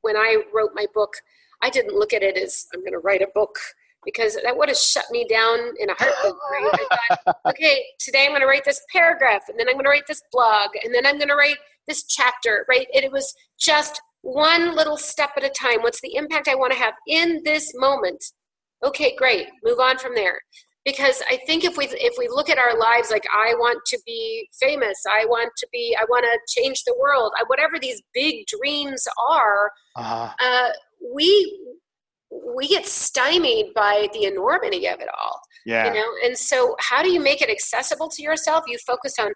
[0.01, 1.13] when I wrote my book,
[1.61, 3.57] I didn't look at it as I'm going to write a book
[4.03, 6.35] because that would have shut me down in a heartbeat.
[6.51, 6.87] Right?
[6.91, 9.89] I thought, okay, today I'm going to write this paragraph, and then I'm going to
[9.89, 12.65] write this blog, and then I'm going to write this chapter.
[12.69, 12.87] Right?
[12.93, 15.81] And it was just one little step at a time.
[15.81, 18.23] What's the impact I want to have in this moment?
[18.83, 19.47] Okay, great.
[19.63, 20.41] Move on from there
[20.85, 23.99] because I think if we if we look at our lives like I want to
[24.05, 28.01] be famous, I want to be, I want to change the world, I, whatever these
[28.13, 30.69] big dreams are, Uh, uh,
[31.13, 31.59] we
[32.57, 35.39] we get stymied by the enormity of it all.
[35.65, 35.87] yeah.
[35.87, 38.65] You know, and so how do you make it accessible to yourself?
[38.67, 39.31] You focus on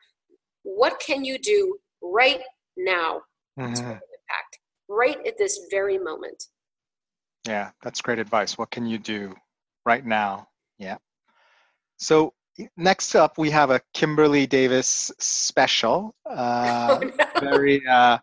[0.63, 2.41] what can you do right
[2.77, 3.21] now
[3.57, 3.79] to Mhm.
[3.79, 6.45] an impact, right at this very moment.
[7.47, 8.57] Yeah, that's great advice.
[8.57, 9.35] What can you do
[9.85, 10.49] right now?
[10.77, 10.97] Yeah.
[11.99, 12.33] So
[12.77, 16.15] next up, we have a Kimberly Davis special.
[16.25, 16.99] Uh,
[17.41, 17.51] Oh, no.
[17.51, 18.17] very uh,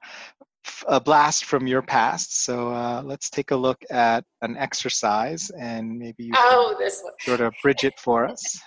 [0.88, 2.44] a blast from your past.
[2.44, 7.12] So uh, let's take a look at an exercise and maybe you oh, this one.
[7.20, 8.60] sort of bridge it for us.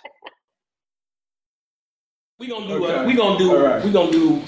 [2.39, 2.86] We gonna do.
[2.86, 2.95] Okay.
[2.95, 3.65] Uh, we gonna do.
[3.65, 3.84] Right.
[3.84, 4.41] We gonna do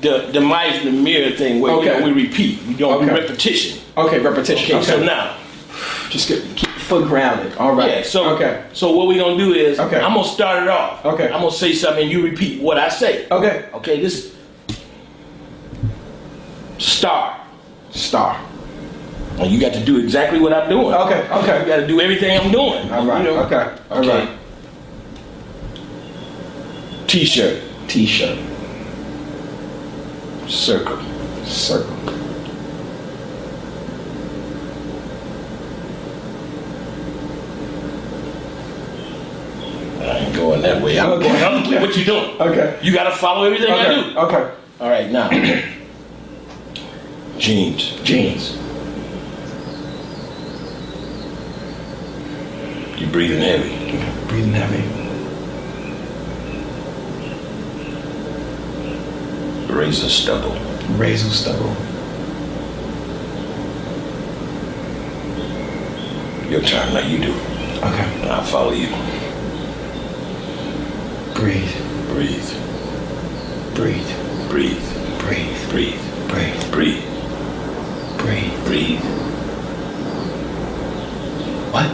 [0.00, 1.94] the the mice in the mirror thing where okay.
[1.94, 2.62] you know, we repeat.
[2.62, 3.06] We don't okay.
[3.06, 3.80] do repetition.
[3.96, 4.76] Okay, repetition.
[4.76, 5.36] Okay, so now
[6.08, 7.56] just get, keep foot grounded.
[7.56, 7.90] All right.
[7.90, 8.02] Yeah.
[8.02, 8.64] So okay.
[8.72, 10.00] So what we gonna do is okay.
[10.00, 11.04] I'm gonna start it off.
[11.04, 11.26] Okay.
[11.26, 13.26] I'm gonna say something and you repeat what I say.
[13.28, 13.68] Okay.
[13.74, 14.00] Okay.
[14.00, 14.34] This
[16.78, 17.40] star.
[17.90, 18.40] Star.
[19.38, 20.94] And you got to do exactly what I'm doing.
[20.94, 21.28] Okay.
[21.28, 21.60] Okay.
[21.60, 22.90] You got to do everything I'm doing.
[22.90, 23.18] All right.
[23.18, 23.44] You know?
[23.44, 23.76] Okay.
[23.90, 24.26] All okay.
[24.26, 24.38] right.
[27.06, 27.62] T-shirt.
[27.86, 28.38] T-shirt.
[30.48, 31.02] Circle.
[31.44, 31.96] Circle.
[40.00, 40.98] I ain't going that way.
[40.98, 41.28] I'm okay.
[41.28, 41.74] going.
[41.74, 42.40] I'm, what you doing?
[42.40, 42.78] Okay.
[42.82, 43.86] You got to follow everything okay.
[43.86, 44.18] I do.
[44.18, 44.54] Okay.
[44.80, 45.10] All right.
[45.10, 45.30] Now,
[47.38, 48.00] jeans.
[48.02, 48.56] Jeans.
[52.98, 54.28] You're breathing heavy.
[54.28, 54.96] Breathing heavy.
[59.68, 60.56] razor stubble.
[60.96, 61.76] Razor stubble.
[66.50, 67.32] Your turn, now you do.
[67.32, 68.22] Okay.
[68.22, 68.88] And I'll follow you.
[71.36, 71.68] Breathe.
[72.08, 72.50] Breathe.
[73.74, 74.08] Breathe.
[74.48, 74.80] Breathe.
[75.20, 75.68] Breathe.
[75.68, 76.00] Breathe.
[76.30, 76.72] Breathe.
[76.72, 77.02] Breathe.
[78.16, 78.64] Breathe.
[78.64, 79.00] Breathe.
[81.72, 81.90] What?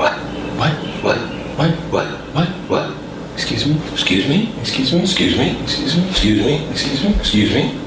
[0.00, 0.14] What?
[0.56, 0.72] What?
[1.04, 1.18] What?
[1.58, 1.70] What?
[1.92, 2.08] What?
[2.34, 2.48] What?
[2.70, 2.96] What?
[3.34, 3.76] Excuse me?
[3.92, 4.50] Excuse me?
[4.60, 5.02] Excuse me?
[5.02, 5.60] Excuse me?
[5.62, 6.08] Excuse me?
[6.08, 6.70] Excuse me?
[6.70, 7.14] Excuse me?
[7.16, 7.78] Excuse me?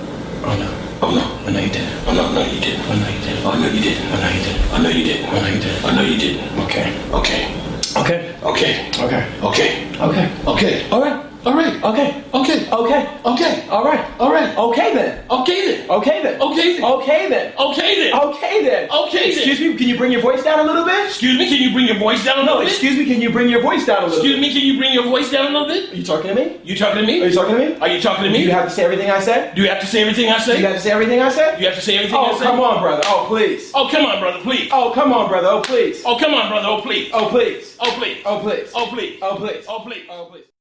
[0.45, 0.69] Oh no.
[1.02, 1.26] Oh no.
[1.48, 2.08] Oh no you didn't.
[2.08, 2.86] Oh no, no you didn't.
[2.86, 3.45] Oh no you didn't.
[3.45, 4.06] Oh no you didn't.
[4.13, 4.69] Oh no you didn't.
[4.69, 5.26] Oh no you didn't.
[5.26, 5.86] Oh no you didn't.
[5.86, 6.60] Oh no you didn't.
[6.65, 6.88] Okay.
[7.13, 7.68] Okay.
[7.99, 8.33] Okay.
[8.43, 8.89] Okay.
[8.99, 9.23] Okay.
[9.43, 9.99] Okay.
[9.99, 10.31] Okay.
[10.47, 10.89] Okay.
[10.89, 11.28] All right.
[11.45, 11.82] All right.
[11.84, 12.23] Okay.
[12.34, 12.69] Okay.
[12.69, 13.19] Okay.
[13.25, 13.67] Okay.
[13.69, 14.19] All right.
[14.19, 14.58] All right.
[14.58, 15.25] Okay then.
[15.32, 15.89] Okay then.
[15.89, 16.41] Okay then.
[16.41, 16.84] Okay then.
[16.84, 17.54] Okay then.
[17.58, 18.13] Okay then.
[18.13, 18.89] Okay then.
[18.91, 19.38] Okay then.
[19.38, 21.08] Excuse me, can you bring your voice down a little bit?
[21.08, 22.67] Excuse me, can you bring your voice down a little bit?
[22.67, 24.23] excuse me, can you bring your voice down a little bit?
[24.23, 25.91] Excuse me, can you bring your voice down a little bit?
[25.91, 26.60] Are you talking to me?
[26.63, 27.21] You talking to me?
[27.21, 27.75] Are you talking to me?
[27.80, 28.39] Are you talking to me?
[28.39, 29.56] Do you have to say everything I said?
[29.56, 31.60] Do you have to say everything I Do you have to say everything I said?
[31.60, 33.04] You have to say everything I Oh, come on, brother.
[33.06, 33.71] Oh, please.
[33.73, 34.69] Oh, come on, brother, please.
[34.73, 35.47] Oh, come on, brother.
[35.47, 36.04] Oh, please.
[36.06, 36.67] Oh, come on, brother.
[36.67, 37.10] Oh, please.
[37.13, 37.78] Oh, please.
[37.80, 38.21] Oh, please.
[38.25, 38.69] Oh, please.
[38.75, 39.19] Oh, please.
[39.21, 39.65] Oh, please.
[39.67, 40.06] Oh, please.
[40.10, 40.59] Oh, please.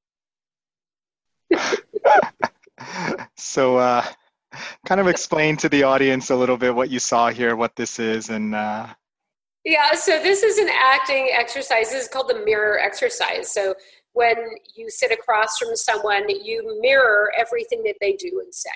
[3.37, 4.05] So, uh,
[4.87, 7.99] kind of explain to the audience a little bit what you saw here, what this
[7.99, 8.55] is, and.
[8.55, 8.87] Uh...
[9.65, 11.91] Yeah, so this is an acting exercise.
[11.91, 13.53] This is called the mirror exercise.
[13.53, 13.75] So
[14.13, 14.37] when
[14.75, 18.71] you sit across from someone, you mirror everything that they do and say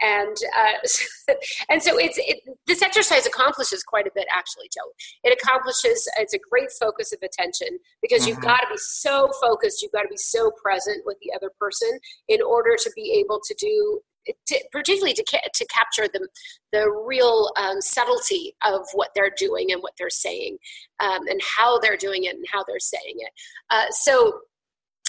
[0.00, 1.34] and uh,
[1.68, 4.90] and so it's it, this exercise accomplishes quite a bit actually joe
[5.24, 8.30] it accomplishes it's a great focus of attention because mm-hmm.
[8.30, 11.50] you've got to be so focused you've got to be so present with the other
[11.58, 11.90] person
[12.28, 14.00] in order to be able to do
[14.46, 16.28] to, particularly to, ca- to capture the,
[16.72, 20.58] the real um, subtlety of what they're doing and what they're saying
[21.00, 23.30] um, and how they're doing it and how they're saying it
[23.70, 24.40] uh, so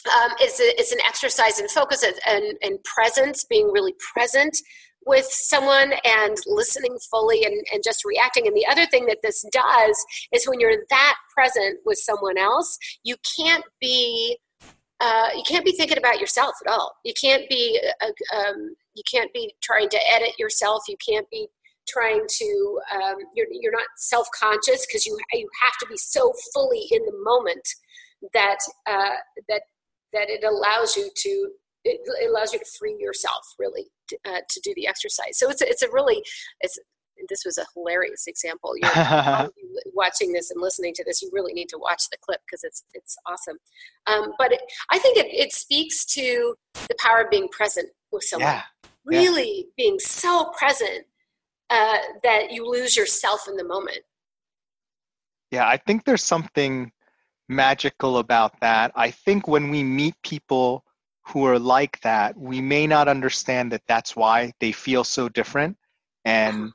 [0.08, 4.58] um, it's, a, an exercise in focus and, presence, being really present
[5.06, 8.48] with someone and listening fully and, and just reacting.
[8.48, 12.78] And the other thing that this does is when you're that present with someone else,
[13.04, 14.38] you can't be
[15.00, 16.94] uh, you can't be thinking about yourself at all.
[17.04, 20.84] You can't be uh, um, you can't be trying to edit yourself.
[20.88, 21.48] You can't be
[21.88, 26.86] trying to um, you're, you're not self-conscious because you you have to be so fully
[26.92, 27.68] in the moment
[28.34, 29.16] that uh,
[29.50, 29.64] that
[30.14, 31.52] that it allows you to
[31.84, 35.38] it, allows you to free yourself really to, uh, to do the exercise.
[35.38, 36.24] So it's a, it's a really
[36.62, 36.78] it's
[37.30, 38.74] this was a hilarious example.
[38.78, 39.50] You're
[39.94, 42.84] watching this and listening to this you really need to watch the clip because it's
[42.94, 43.58] it's awesome.
[44.08, 48.24] Um, but it, i think it, it speaks to the power of being present with
[48.24, 48.50] someone.
[48.50, 48.62] Yeah.
[49.06, 49.72] really yeah.
[49.78, 51.06] being so present
[51.70, 54.00] uh, that you lose yourself in the moment.
[55.52, 56.92] Yeah i think there's something
[57.52, 58.92] magical about that.
[58.96, 60.84] I think when we meet people
[61.28, 65.78] who are like that, we may not understand that that's why they feel so different.
[66.26, 66.72] And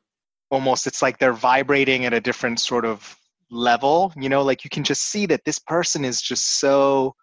[0.51, 3.17] almost it's like they're vibrating at a different sort of
[3.51, 4.13] level.
[4.17, 7.15] You know, like you can just see that this person is just so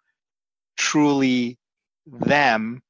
[0.76, 1.58] truly
[2.06, 2.82] them.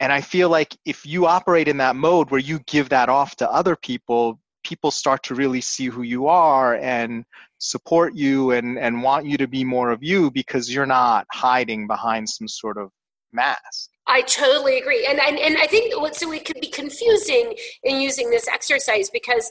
[0.00, 3.36] And I feel like if you operate in that mode where you give that off
[3.36, 7.24] to other people, people start to really see who you are and
[7.58, 11.86] support you and, and want you to be more of you because you're not hiding
[11.86, 12.90] behind some sort of
[13.32, 13.90] mask.
[14.06, 15.06] I totally agree.
[15.08, 19.50] And, and, and I think so it could be confusing in using this exercise because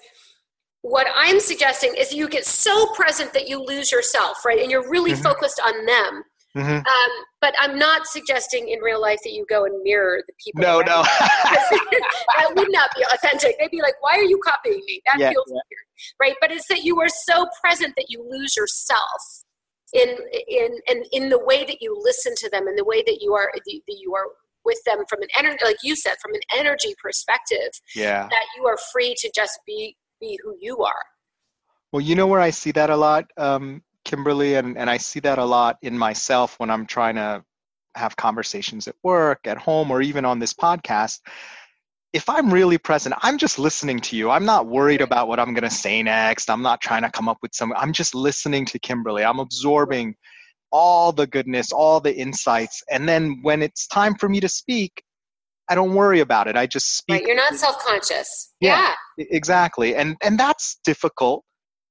[0.81, 4.59] what I'm suggesting is you get so present that you lose yourself, right?
[4.59, 5.21] And you're really mm-hmm.
[5.21, 6.23] focused on them
[6.55, 6.77] Mhm.
[6.85, 10.61] Um, but I'm not suggesting in real life that you go and mirror the people.
[10.61, 11.03] No, no.
[11.43, 13.57] that would not be authentic.
[13.59, 15.53] They'd be like, "Why are you copying me?" That Yeah, feels yeah.
[15.53, 15.87] weird,
[16.19, 16.35] right?
[16.41, 19.21] But it's that you are so present that you lose yourself
[19.93, 20.17] in
[20.47, 23.33] in in in the way that you listen to them and the way that you
[23.35, 24.27] are that you are
[24.65, 27.69] with them from an energy, like you said, from an energy perspective.
[27.95, 28.27] yeah.
[28.29, 31.03] That you are free to just be be who you are.
[31.91, 35.19] Well, you know where I see that a lot, um, Kimberly, and, and I see
[35.19, 37.43] that a lot in myself when I'm trying to
[37.95, 41.19] have conversations at work, at home, or even on this podcast.
[42.13, 44.31] If I'm really present, I'm just listening to you.
[44.31, 46.49] I'm not worried about what I'm going to say next.
[46.49, 49.25] I'm not trying to come up with some, I'm just listening to Kimberly.
[49.25, 50.15] I'm absorbing
[50.71, 52.81] all the goodness, all the insights.
[52.89, 55.03] And then when it's time for me to speak,
[55.69, 56.55] I don't worry about it.
[56.55, 57.15] I just speak.
[57.15, 57.27] Right?
[57.27, 58.53] You're not self conscious.
[58.61, 58.93] Yeah.
[59.17, 59.25] yeah.
[59.31, 61.43] Exactly and and that's difficult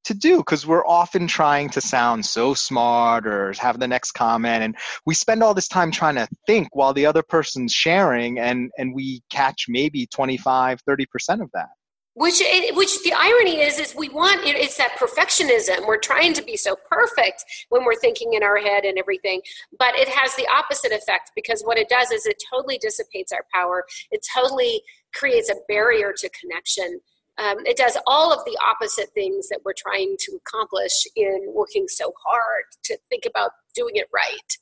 [0.07, 4.63] to do because we're often trying to sound so smart or have the next comment
[4.63, 8.71] and we spend all this time trying to think while the other person's sharing and
[8.79, 11.69] and we catch maybe 25 30% of that.
[12.15, 12.41] Which
[12.73, 15.87] which the irony is is we want it's that perfectionism.
[15.87, 19.43] We're trying to be so perfect when we're thinking in our head and everything
[19.79, 23.45] but it has the opposite effect because what it does is it totally dissipates our
[23.53, 23.85] power.
[24.11, 24.83] It totally
[25.15, 27.01] creates a barrier to connection
[27.39, 31.87] um, it does all of the opposite things that we're trying to accomplish in working
[31.89, 34.59] so hard to think about doing it right.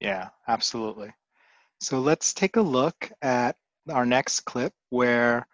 [0.00, 1.12] Yeah absolutely.
[1.80, 3.56] So let's take a look at
[3.90, 5.46] our next clip where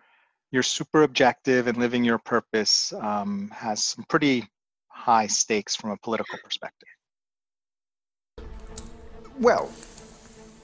[0.52, 4.46] your super objective and living your purpose um, has some pretty
[4.88, 6.88] high stakes from a political perspective.
[9.38, 9.70] Well,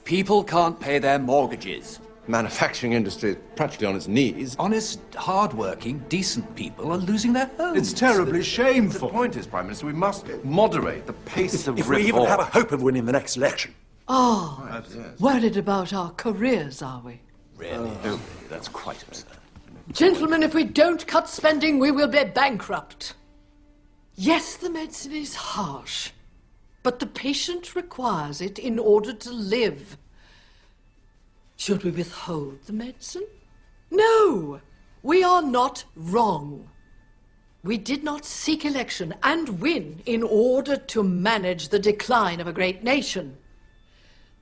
[0.09, 1.99] People can't pay their mortgages.
[2.29, 4.55] Manufacturing industry is practically on its knees.
[4.59, 7.77] Honest, hard-working, decent people are losing their homes.
[7.77, 9.09] It's terribly The shameful.
[9.09, 12.39] The point is, Prime Minister, we must moderate the pace of If we even have
[12.39, 13.73] a hope of winning the next election.
[14.07, 15.19] Oh, Right, yes.
[15.19, 17.19] worried about our careers, are we?
[17.57, 17.91] Really?
[18.05, 18.19] Oh,
[18.49, 19.37] that's quite absurd.
[19.91, 23.15] Gentlemen, if we don't cut spending, we will be bankrupt.
[24.15, 26.11] Yes, the medicine is harsh,
[26.83, 29.97] but the patient requires it in order to live.
[31.59, 33.25] Should we withhold the medicine?
[33.91, 34.61] No!
[35.03, 36.69] We are not wrong.
[37.65, 42.53] We did not seek election and win in order to manage the decline of a
[42.53, 43.35] great nation.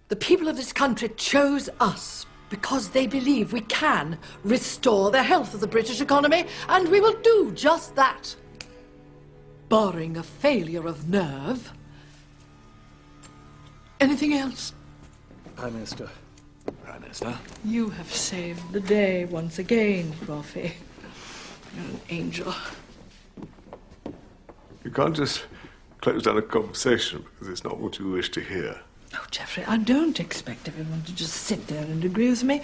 [0.09, 5.55] The people of this country chose us because they believe we can restore the health
[5.55, 8.35] of the British economy, and we will do just that.
[9.69, 11.73] Barring a failure of nerve.
[13.99, 14.71] Anything else?
[15.55, 16.07] Prime Minister.
[16.83, 17.37] Prime Minister.
[17.63, 20.73] You have saved the day once again, Buffy.
[21.75, 22.53] You're an angel.
[24.83, 25.45] You can't just
[26.01, 28.79] close down a conversation because it's not what you wish to hear.
[29.13, 32.61] Oh, Geoffrey, I don't expect everyone to just sit there and agree with me.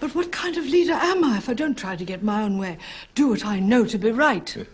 [0.00, 2.58] But what kind of leader am I if I don't try to get my own
[2.58, 2.78] way?
[3.14, 4.56] Do what I know to be right.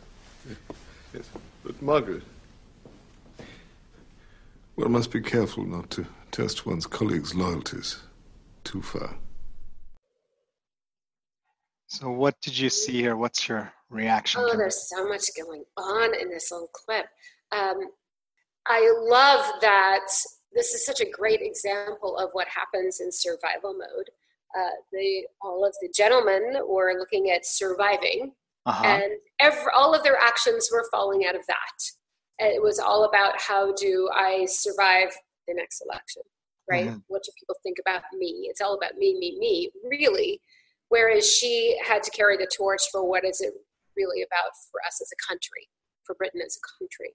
[1.13, 1.29] Yes.
[1.65, 2.23] But Margaret,
[4.77, 7.99] one must be careful not to test one's colleagues' loyalties
[8.65, 9.17] too far.
[11.87, 16.15] so what did you see here what's your reaction Oh, there's so much going on
[16.21, 17.07] in this little clip.
[17.53, 17.91] Um,
[18.67, 20.07] I love that
[20.53, 24.11] this is such a great example of what happens in survival mode.
[24.57, 28.33] Uh, the all of the gentlemen were looking at surviving,
[28.67, 28.85] uh-huh.
[28.85, 31.91] and every, all of their actions were falling out of that.
[32.41, 35.11] And it was all about how do I survive
[35.47, 36.23] the next election,
[36.71, 36.87] right?
[36.89, 37.03] Mhm.
[37.09, 38.47] What do people think about me?
[38.49, 40.41] It's all about me, me, me, really.
[40.89, 43.53] Whereas she had to carry the torch for what is it
[43.97, 45.69] really about for us as a country,
[46.05, 47.15] for Britain as a country.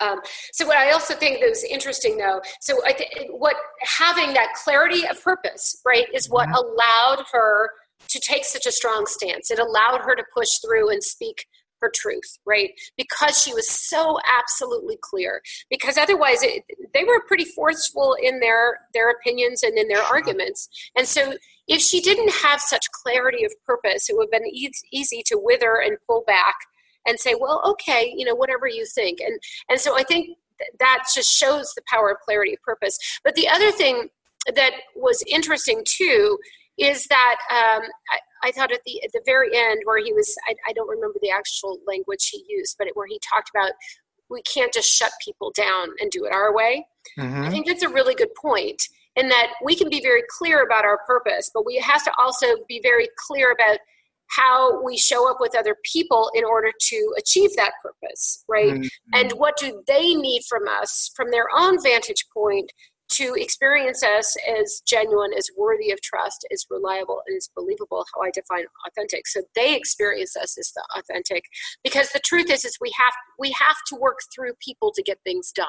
[0.00, 0.20] Um,
[0.52, 4.54] so what I also think that was interesting, though, so I th- what having that
[4.54, 7.70] clarity of purpose, right, is what allowed her
[8.08, 9.50] to take such a strong stance.
[9.50, 11.46] It allowed her to push through and speak
[11.80, 15.42] her truth, right, because she was so absolutely clear.
[15.70, 16.64] Because otherwise, it,
[16.94, 20.68] they were pretty forceful in their their opinions and in their arguments.
[20.96, 21.34] And so,
[21.66, 25.38] if she didn't have such clarity of purpose, it would have been e- easy to
[25.38, 26.54] wither and pull back
[27.06, 29.20] and say, well, okay, you know, whatever you think.
[29.20, 30.26] And and so I think
[30.58, 32.98] th- that just shows the power of clarity of purpose.
[33.24, 34.08] But the other thing
[34.54, 36.38] that was interesting too
[36.78, 40.34] is that um, I, I thought at the at the very end where he was
[40.48, 43.72] I, I don't remember the actual language he used, but it, where he talked about
[44.30, 46.86] we can't just shut people down and do it our way.
[47.16, 47.50] I Mhm.
[47.50, 48.82] think that's a really good point
[49.16, 52.46] in that we can be very clear about our purpose, but we have to also
[52.68, 53.78] be very clear about
[54.30, 58.74] how we show up with other people in order to achieve that purpose, right?
[58.74, 59.14] Mm-hmm.
[59.14, 62.70] And what do they need from us from their own vantage point
[63.18, 68.22] to experience us as genuine, as worthy of trust, as reliable, and as believable, how
[68.22, 69.26] I define authentic.
[69.26, 71.44] So they experience us as the authentic.
[71.82, 75.18] Because the truth is, is we have we have to work through people to get
[75.24, 75.68] things done.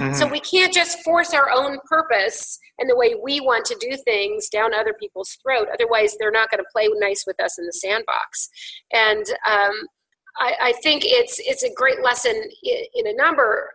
[0.00, 0.14] Mm-hmm.
[0.14, 3.96] So we can't just force our own purpose and the way we want to do
[3.96, 5.68] things down other people's throat.
[5.72, 8.48] Otherwise, they're not going to play nice with us in the sandbox.
[8.92, 9.72] And um,
[10.38, 13.70] I, I, think it's it's a great lesson in, in a number.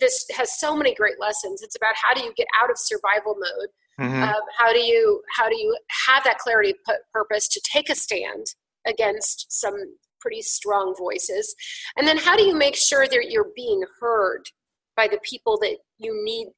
[0.00, 1.62] This has so many great lessons.
[1.62, 3.68] It's about how do you get out of survival mode.
[4.00, 4.22] Mm-hmm.
[4.22, 7.94] Um, how do you how do you have that clarity of purpose to take a
[7.94, 8.54] stand
[8.86, 9.74] against some
[10.20, 11.54] pretty strong voices,
[11.96, 14.48] and then how do you make sure that you're being heard
[14.96, 16.48] by the people that you need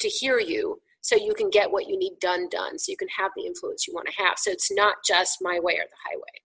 [0.00, 3.08] to hear you so you can get what you need done done so you can
[3.08, 5.96] have the influence you want to have so it's not just my way or the
[6.04, 6.40] highway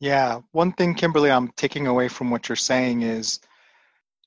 [0.00, 3.40] yeah one thing kimberly i'm taking away from what you're saying is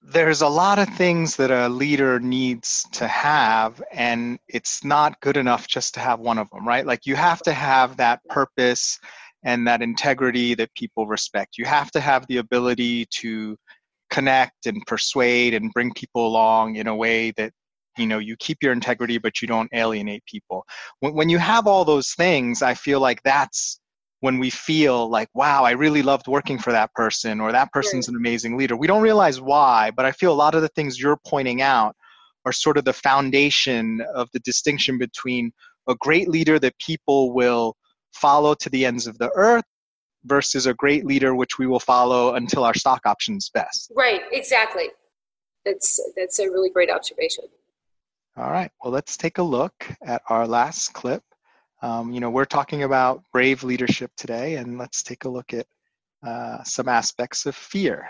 [0.10, 5.36] there's a lot of things that a leader needs to have and it's not good
[5.36, 6.86] enough just to have one of them right?
[6.86, 9.00] Like you have to have that purpose
[9.44, 11.58] and that integrity that people respect.
[11.58, 13.58] You have to have the ability to
[14.10, 17.52] connect and persuade and bring people along in a way that
[17.98, 20.66] you know you keep your integrity but you don't alienate people.
[21.02, 23.82] When, when you have all those things i feel like that's
[24.22, 28.08] when we feel like wow i really loved working for that person or that person's
[28.08, 31.00] an amazing leader we don't realize why but i feel a lot of the things
[31.00, 31.96] you're pointing out
[32.46, 35.52] are sort of the foundation of the distinction between
[35.88, 37.76] a great leader that people will
[38.14, 39.66] follow to the ends of the earth
[40.26, 43.92] versus a great leader which we will follow until our stock options vest.
[43.96, 44.90] Right, exactly.
[45.66, 47.46] That's that's a really great observation.
[48.38, 49.74] All right, well, let's take a look
[50.06, 51.24] at our last clip.
[51.82, 55.68] Um, you know, we're talking about brave leadership today, and let's take a look at
[56.26, 58.08] uh, some aspects of fear.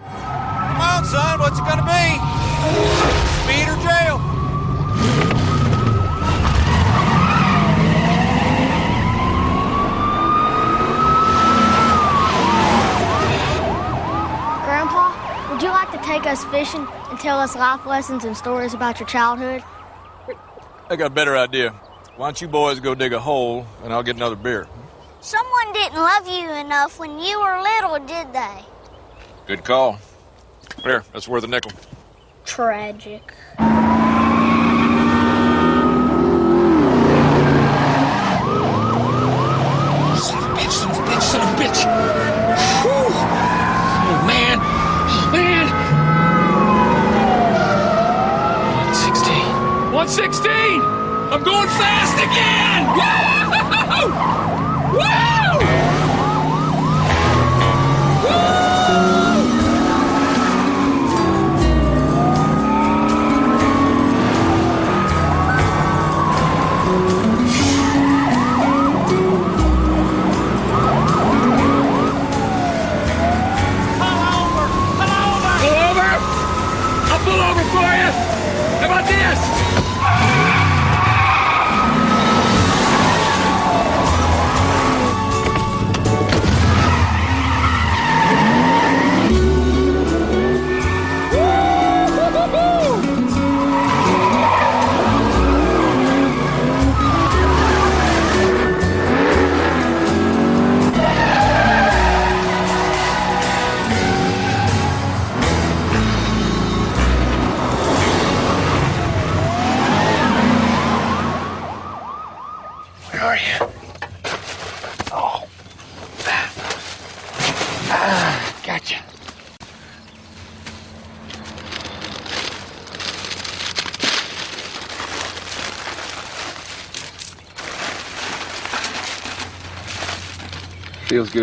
[0.00, 2.18] Come on, son, what's it gonna be?
[3.44, 4.18] Speed or jail?
[14.64, 18.72] Grandpa, would you like to take us fishing and tell us life lessons and stories
[18.72, 19.62] about your childhood?
[20.88, 21.74] I got a better idea.
[22.18, 24.66] Why don't you boys go dig a hole and I'll get another beer?
[25.20, 28.64] Someone didn't love you enough when you were little, did they?
[29.46, 30.00] Good call.
[30.82, 31.70] Here, that's worth a nickel.
[32.44, 33.22] Tragic.
[40.18, 41.86] Son of a bitch, son of a bitch, son of a bitch!
[42.82, 43.14] Whew.
[44.10, 44.58] Oh, man!
[44.58, 45.66] Oh, man!
[48.74, 49.32] 116.
[49.92, 50.67] 116!
[51.30, 52.88] I'm going fast again!
[54.94, 54.98] Woo!
[54.98, 55.27] Woo!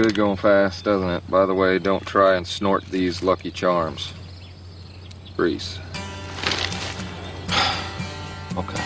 [0.01, 1.25] Good going fast, doesn't it?
[1.29, 4.11] By the way, don't try and snort these Lucky Charms.
[5.37, 5.79] Grease.
[8.57, 8.83] okay.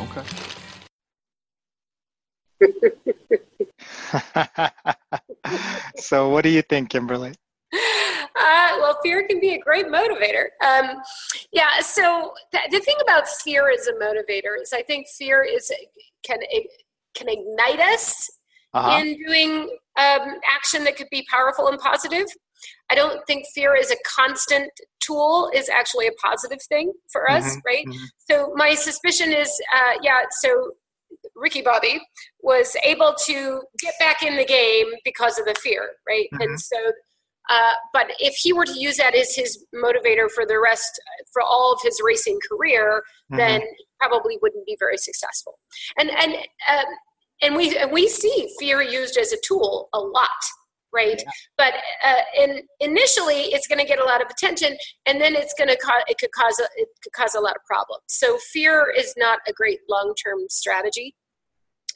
[0.00, 0.22] Okay.
[5.96, 7.34] so, what do you think, Kimberly?
[7.74, 10.46] Uh, well, fear can be a great motivator.
[10.64, 11.02] Um,
[11.52, 11.80] yeah.
[11.80, 15.70] So th- the thing about fear as a motivator is, I think fear is
[16.22, 16.38] can
[17.14, 18.30] can ignite us
[18.74, 18.98] uh-huh.
[18.98, 19.68] in doing
[19.98, 22.26] um, action that could be powerful and positive.
[22.90, 24.70] I don't think fear is a constant
[25.00, 27.58] tool is actually a positive thing for us, mm-hmm.
[27.66, 27.86] right?
[27.86, 28.04] Mm-hmm.
[28.30, 30.22] So my suspicion is, uh, yeah.
[30.40, 30.72] So
[31.34, 32.00] Ricky Bobby
[32.40, 36.26] was able to get back in the game because of the fear, right?
[36.34, 36.42] Mm-hmm.
[36.42, 36.76] And so,
[37.50, 41.00] uh, but if he were to use that as his motivator for the rest,
[41.32, 43.02] for all of his racing career,
[43.32, 43.38] mm-hmm.
[43.38, 43.62] then
[44.00, 45.58] probably wouldn't be very successful.
[45.98, 46.84] And and um,
[47.42, 50.28] and we and we see fear used as a tool a lot
[50.92, 51.22] right?
[51.24, 51.30] Yeah.
[51.56, 51.74] But
[52.04, 54.76] uh, in, initially, it's going to get a lot of attention,
[55.06, 57.56] and then it's going to cause it could cause a, it could cause a lot
[57.56, 58.02] of problems.
[58.08, 61.14] So fear is not a great long term strategy.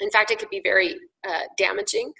[0.00, 0.96] In fact, it could be very
[1.28, 2.12] uh, damaging.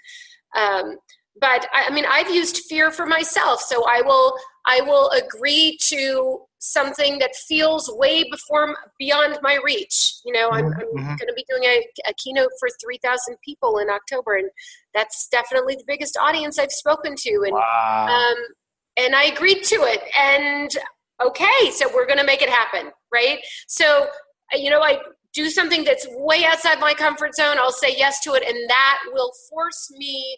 [0.57, 0.97] Um,
[1.39, 5.77] but I, I mean, I've used fear for myself, so I will I will agree
[5.89, 10.15] to something that feels way before beyond my reach.
[10.25, 11.05] You know, I'm, I'm mm-hmm.
[11.05, 14.49] going to be doing a, a keynote for 3,000 people in October, and
[14.93, 17.43] that's definitely the biggest audience I've spoken to.
[17.45, 18.07] And wow.
[18.09, 18.37] um,
[18.97, 20.01] and I agreed to it.
[20.19, 20.71] And
[21.23, 23.39] okay, so we're going to make it happen, right?
[23.67, 24.07] So
[24.53, 24.99] you know, I
[25.33, 27.57] do something that's way outside my comfort zone.
[27.59, 30.37] I'll say yes to it, and that will force me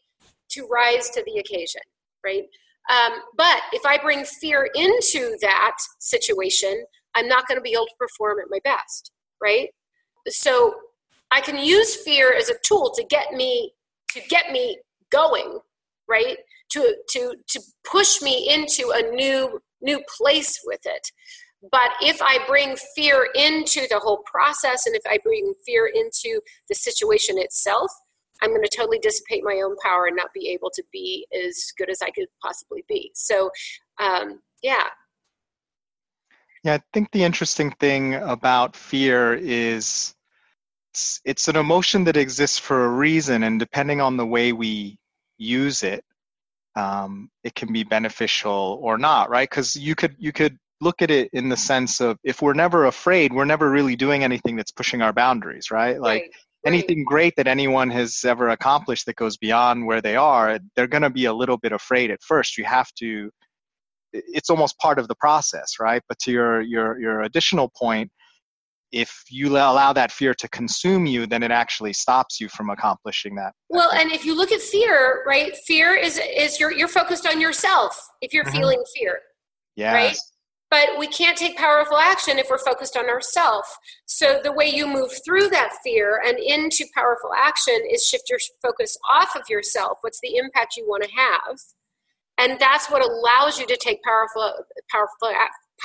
[0.49, 1.81] to rise to the occasion,
[2.25, 2.43] right?
[2.89, 6.83] Um, but if I bring fear into that situation,
[7.15, 9.11] I'm not going to be able to perform at my best,
[9.41, 9.69] right?
[10.27, 10.73] So
[11.31, 13.73] I can use fear as a tool to get me
[14.11, 14.79] to get me
[15.11, 15.59] going,
[16.07, 16.37] right?
[16.71, 21.11] To to to push me into a new new place with it.
[21.71, 26.39] But if I bring fear into the whole process and if I bring fear into
[26.69, 27.91] the situation itself,
[28.41, 31.71] I'm going to totally dissipate my own power and not be able to be as
[31.77, 33.11] good as I could possibly be.
[33.13, 33.51] So,
[33.99, 34.85] um, yeah.
[36.63, 40.13] Yeah, I think the interesting thing about fear is
[40.93, 44.97] it's, it's an emotion that exists for a reason, and depending on the way we
[45.37, 46.03] use it,
[46.75, 49.49] um, it can be beneficial or not, right?
[49.49, 52.85] Because you could you could look at it in the sense of if we're never
[52.85, 55.99] afraid, we're never really doing anything that's pushing our boundaries, right?
[55.99, 56.31] Like right
[56.65, 61.03] anything great that anyone has ever accomplished that goes beyond where they are, they're going
[61.03, 62.57] to be a little bit afraid at first.
[62.57, 63.29] You have to.
[64.11, 66.01] It's almost part of the process, right?
[66.09, 68.11] But to your your your additional point,
[68.91, 73.35] if you allow that fear to consume you, then it actually stops you from accomplishing
[73.35, 73.53] that.
[73.69, 75.55] Well, and if you look at fear, right?
[75.67, 77.99] Fear is is you're you're focused on yourself.
[78.21, 78.57] If you're mm-hmm.
[78.57, 79.19] feeling fear,
[79.75, 79.93] yes.
[79.93, 80.17] right?
[80.69, 83.67] But we can't take powerful action if we're focused on ourselves.
[84.05, 88.39] So the way you move through that fear and into powerful action is shift your
[88.61, 89.97] focus off of yourself.
[90.01, 91.57] What's the impact you want to have?
[92.37, 94.53] And that's what allows you to take powerful,
[94.89, 95.33] powerful,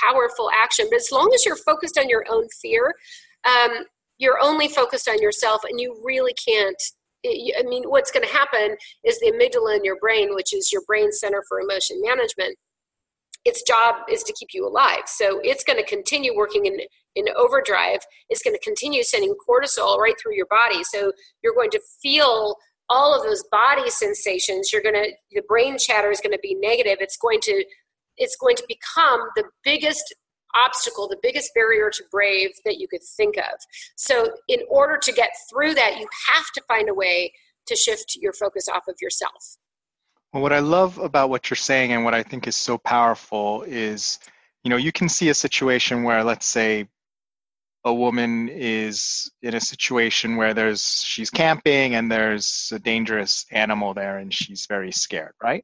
[0.01, 0.87] powerful action.
[0.89, 2.93] But as long as you're focused on your own fear,
[3.45, 3.85] um,
[4.17, 6.81] you're only focused on yourself, and you really can't.
[7.25, 10.83] I mean, what's going to happen is the amygdala in your brain, which is your
[10.87, 12.55] brain center for emotion management,
[13.45, 15.03] its job is to keep you alive.
[15.05, 16.79] So it's going to continue working in,
[17.15, 17.99] in overdrive.
[18.29, 20.83] It's going to continue sending cortisol right through your body.
[20.83, 21.11] So
[21.43, 22.55] you're going to feel
[22.89, 24.71] all of those body sensations.
[24.73, 26.97] You're going to, the brain chatter is going to be negative.
[26.99, 27.63] It's going to,
[28.17, 30.15] it's going to become the biggest
[30.55, 33.59] obstacle, the biggest barrier to brave that you could think of.
[33.95, 37.33] So in order to get through that, you have to find a way
[37.67, 39.57] to shift your focus off of yourself.
[40.35, 43.63] Well, what I love about what you're saying and what I think is so powerful
[43.65, 44.19] is,
[44.65, 46.89] you know, you can see a situation where, let's say,
[47.85, 53.93] a woman is in a situation where there's she's camping and there's a dangerous animal
[53.93, 55.63] there and she's very scared right?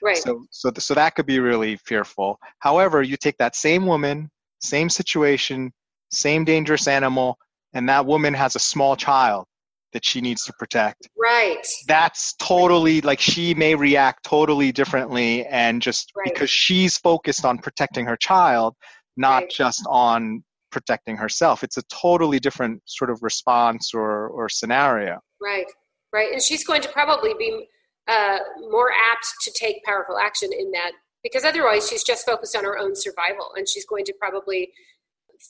[0.00, 0.18] Right.
[0.18, 2.38] So so so that could be really fearful.
[2.60, 5.72] However you take that same woman same situation
[6.12, 7.38] same dangerous animal
[7.72, 9.46] and that woman has a small child
[9.92, 11.08] that she needs to protect.
[11.18, 11.66] Right.
[11.86, 16.32] That's totally like she may react totally differently and just right.
[16.32, 18.74] because she's focused on protecting her child,
[19.16, 19.50] not right.
[19.50, 21.62] just on protecting herself.
[21.62, 25.20] It's a totally different sort of response or, or scenario.
[25.40, 25.66] Right,
[26.12, 26.32] right.
[26.32, 27.66] And she's going to probably be
[28.08, 28.38] uh,
[28.70, 32.76] more apt to take powerful action in that because otherwise she's just focused on her
[32.76, 34.70] own survival and she's going to probably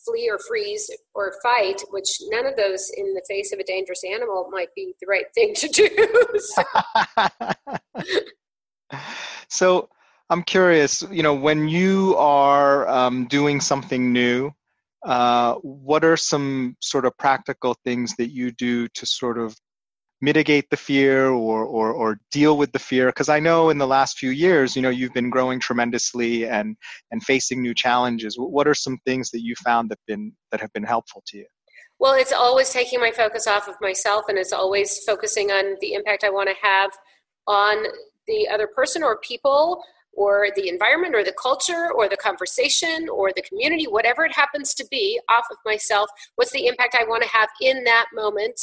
[0.05, 4.03] flee or freeze or fight, which none of those in the face of a dangerous
[4.05, 5.89] animal might be the right thing to do.
[9.49, 9.89] so.
[10.31, 14.51] I'm curious, you know, when you are um, doing something new,
[15.05, 19.55] uh, what are some sort of practical things that you do to sort of
[20.23, 23.07] mitigate the fear or, or, or deal with the fear?
[23.07, 26.77] Because I know in the last few years, you know, you've been growing tremendously and,
[27.11, 28.37] and facing new challenges.
[28.39, 31.47] What are some things that you found that, been, that have been helpful to you?
[31.99, 35.93] Well, it's always taking my focus off of myself and it's always focusing on the
[35.93, 36.91] impact I want to have
[37.47, 37.85] on
[38.27, 43.31] the other person or people or the environment or the culture or the conversation or
[43.35, 46.09] the community, whatever it happens to be, off of myself.
[46.37, 48.61] What's the impact I want to have in that moment?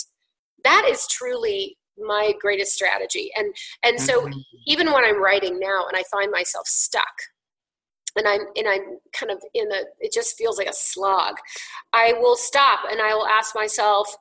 [0.64, 3.53] That is truly my greatest strategy and
[3.84, 4.39] and so mm-hmm.
[4.68, 7.14] even when i'm writing now and i find myself stuck
[8.16, 11.36] and i'm and i'm kind of in a it just feels like a slog
[11.93, 14.16] i will stop and i will ask myself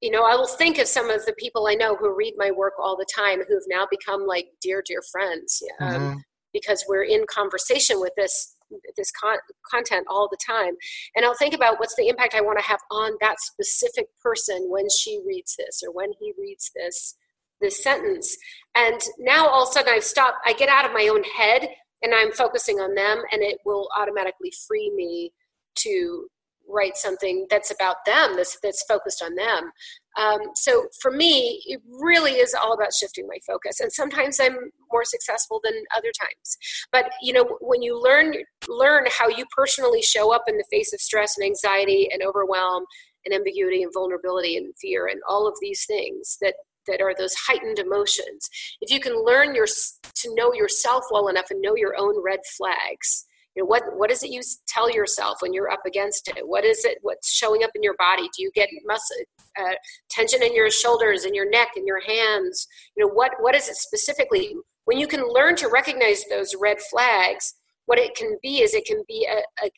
[0.00, 2.50] you know i will think of some of the people i know who read my
[2.50, 6.18] work all the time who have now become like dear dear friends um, mm-hmm.
[6.52, 8.56] because we're in conversation with this
[8.96, 9.38] this con-
[9.70, 10.74] content all the time.
[11.14, 14.66] And i'll think about what's the impact i want to have on that specific person
[14.68, 17.16] when she reads this or when he reads this
[17.60, 18.36] this sentence.
[18.74, 21.68] And now all of a sudden i've stopped i get out of my own head
[22.02, 25.32] and i'm focusing on them and it will automatically free me
[25.74, 26.28] to
[26.68, 29.70] write something that's about them that's that's focused on them.
[30.18, 33.80] Um, so for me it really is all about shifting my focus.
[33.80, 34.56] And sometimes i'm
[34.92, 36.58] more successful than other times.
[36.90, 38.34] But you know when you learn
[38.68, 42.84] learn how you personally show up in the face of stress and anxiety and overwhelm
[43.24, 46.54] and ambiguity and vulnerability and fear and all of these things that
[46.86, 48.48] that are those heightened emotions
[48.80, 52.40] if you can learn your to know yourself well enough and know your own red
[52.56, 53.24] flags
[53.54, 56.64] you know what what is it you tell yourself when you're up against it what
[56.64, 59.16] is it what's showing up in your body do you get muscle
[59.60, 59.74] uh,
[60.10, 63.68] tension in your shoulders and your neck and your hands you know what what is
[63.68, 67.54] it specifically when you can learn to recognize those red flags
[67.86, 69.70] what it can be is it can be a, a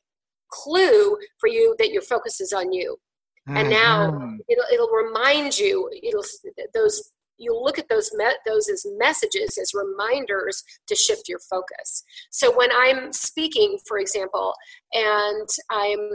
[0.50, 2.96] clue for you that your focus is on you
[3.48, 3.56] mm-hmm.
[3.56, 4.36] and now mm-hmm.
[4.48, 6.24] it'll, it'll remind you it'll
[6.74, 12.04] those you look at those me- those as messages as reminders to shift your focus.
[12.30, 14.54] So when i'm speaking for example
[14.92, 16.10] and i'm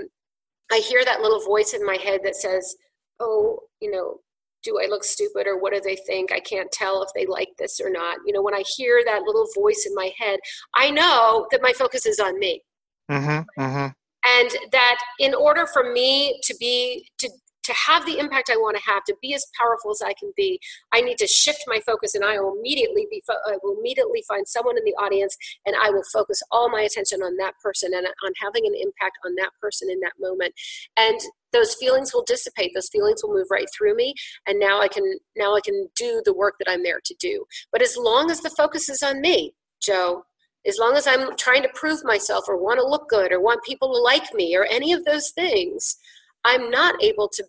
[0.71, 2.75] i hear that little voice in my head that says
[3.19, 4.17] oh you know
[4.63, 6.33] do i look stupid or what do they think?
[6.33, 8.17] I can't tell if they like this or not.
[8.25, 10.39] You know when i hear that little voice in my head
[10.75, 12.61] i know that my focus is on me.
[13.09, 13.87] Mm-hmm, mm-hmm.
[14.27, 17.29] And that in order for me to be to
[17.63, 20.31] to have the impact I want to have, to be as powerful as I can
[20.35, 20.59] be,
[20.93, 23.21] I need to shift my focus, and I will immediately be.
[23.29, 25.35] I will immediately find someone in the audience,
[25.65, 29.17] and I will focus all my attention on that person and on having an impact
[29.25, 30.53] on that person in that moment.
[30.97, 31.19] And
[31.51, 32.71] those feelings will dissipate.
[32.73, 34.13] Those feelings will move right through me,
[34.47, 37.45] and now I can now I can do the work that I'm there to do.
[37.71, 40.23] But as long as the focus is on me, Joe,
[40.67, 43.63] as long as I'm trying to prove myself or want to look good or want
[43.63, 45.97] people to like me or any of those things,
[46.45, 47.43] I'm not able to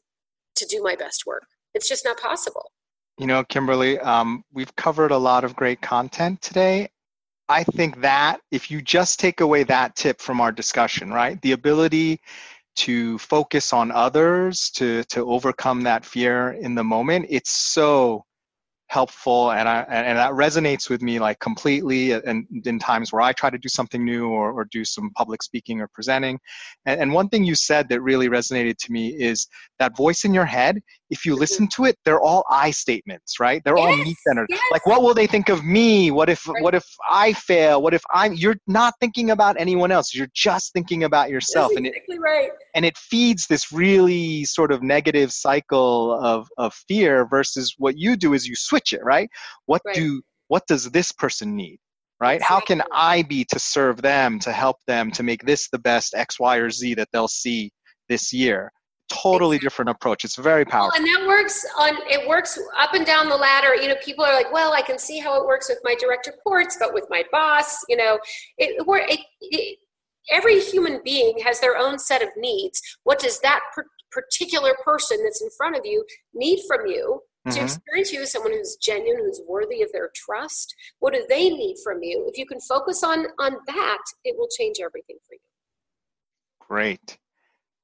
[0.57, 1.47] to do my best work.
[1.75, 2.71] It's just not possible.
[3.19, 6.89] You know, Kimberly, um, we've covered a lot of great content today.
[7.49, 11.53] I think that if you just take away that tip from our discussion, right, the
[11.53, 12.21] ability
[12.77, 18.25] to focus on others, to to overcome that fear in the moment, it's so
[18.91, 23.23] helpful and I and that resonates with me like completely uh, and in times where
[23.23, 26.41] I try to do something new or, or do some public speaking or presenting.
[26.87, 29.47] And, and one thing you said that really resonated to me is
[29.79, 31.83] that voice in your head, if you listen mm-hmm.
[31.83, 33.63] to it, they're all I statements, right?
[33.65, 34.47] They're yes, all me centered.
[34.51, 34.61] Yes.
[34.73, 36.11] Like what will they think of me?
[36.11, 36.61] What if right.
[36.61, 37.83] what if I fail?
[37.83, 40.13] What if I'm you're not thinking about anyone else.
[40.15, 41.71] You're just thinking about yourself.
[41.75, 42.51] That's and it, right.
[42.75, 48.17] And it feeds this really sort of negative cycle of, of fear versus what you
[48.17, 49.29] do is you switch switch it, right?
[49.67, 49.95] What right.
[49.95, 51.79] do what does this person need?
[52.21, 52.37] Right?
[52.37, 52.55] Exactly.
[52.55, 56.15] How can I be to serve them, to help them, to make this the best
[56.15, 57.71] X, Y, or Z that they'll see
[58.11, 58.71] this year?
[59.09, 59.67] Totally exactly.
[59.67, 60.25] different approach.
[60.25, 61.01] It's very powerful.
[61.03, 63.75] Well, and that works on it works up and down the ladder.
[63.75, 66.27] You know, people are like, well, I can see how it works with my direct
[66.27, 68.19] reports, but with my boss, you know,
[68.59, 69.79] it, it, it
[70.31, 72.81] every human being has their own set of needs.
[73.05, 73.61] What does that
[74.13, 76.05] particular person that's in front of you
[76.35, 77.21] need from you?
[77.47, 77.57] Mm-hmm.
[77.57, 81.49] To experience you as someone who's genuine, who's worthy of their trust, what do they
[81.49, 82.27] need from you?
[82.29, 85.41] If you can focus on on that, it will change everything for you.
[86.61, 87.19] Great.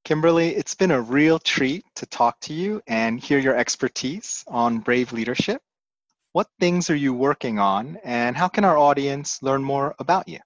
[0.05, 4.79] Kimberly, it's been a real treat to talk to you and hear your expertise on
[4.79, 5.61] brave leadership.
[6.33, 10.39] What things are you working on, and how can our audience learn more about you?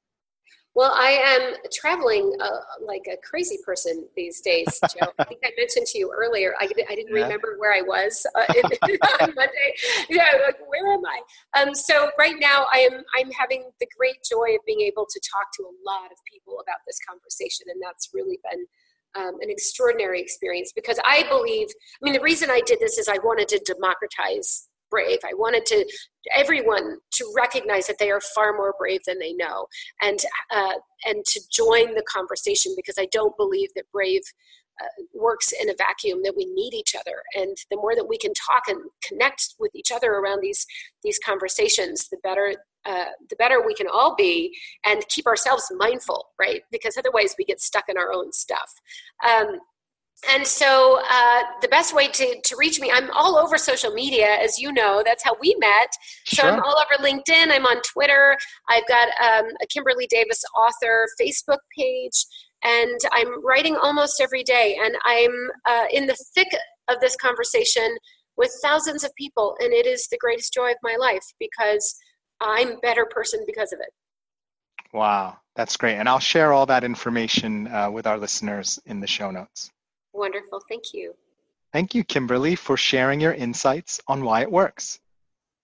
[0.75, 5.09] Well, I am traveling uh, like a crazy person these days, Joe.
[5.19, 6.55] I think I mentioned to you earlier.
[6.61, 7.25] I, I didn't yeah.
[7.25, 8.45] remember where I was uh,
[9.23, 9.75] on Monday.
[10.09, 11.61] Yeah, like, where am I?
[11.61, 15.21] Um, so right now, I am I'm having the great joy of being able to
[15.21, 18.65] talk to a lot of people about this conversation, and that's really been
[19.17, 21.67] um, an extraordinary experience because I believe.
[22.01, 25.19] I mean, the reason I did this is I wanted to democratize brave.
[25.25, 25.85] I wanted to
[26.35, 29.67] everyone to recognize that they are far more brave than they know,
[30.03, 30.19] and
[30.55, 30.75] uh,
[31.07, 34.23] and to join the conversation because I don't believe that brave.
[34.83, 38.17] Uh, works in a vacuum that we need each other and the more that we
[38.17, 40.65] can talk and connect with each other around these
[41.03, 42.55] these conversations the better
[42.87, 47.45] uh, the better we can all be and keep ourselves mindful right because otherwise we
[47.45, 48.73] get stuck in our own stuff
[49.29, 49.59] um,
[50.29, 54.37] and so uh, the best way to, to reach me i'm all over social media
[54.41, 55.89] as you know that's how we met
[56.27, 56.51] so Sure.
[56.51, 58.37] i'm all over linkedin i'm on twitter
[58.69, 62.27] i've got um, a kimberly davis author facebook page
[62.63, 65.33] and i'm writing almost every day and i'm
[65.69, 66.49] uh, in the thick
[66.89, 67.97] of this conversation
[68.37, 71.97] with thousands of people and it is the greatest joy of my life because
[72.41, 73.93] i'm a better person because of it
[74.93, 75.95] Wow, that's great.
[75.95, 79.71] And I'll share all that information uh, with our listeners in the show notes.
[80.13, 81.15] Wonderful thank you
[81.73, 84.99] Thank you, Kimberly, for sharing your insights on why it works.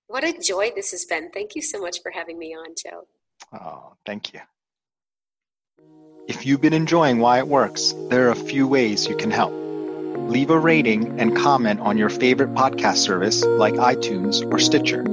[0.06, 3.06] what a joy this has been thank you so much for having me on joe
[3.52, 4.40] Oh, thank you.
[6.26, 9.52] If you've been enjoying Why It Works, there are a few ways you can help.
[10.34, 15.04] Leave a rating and comment on your favorite podcast service like iTunes or Stitcher.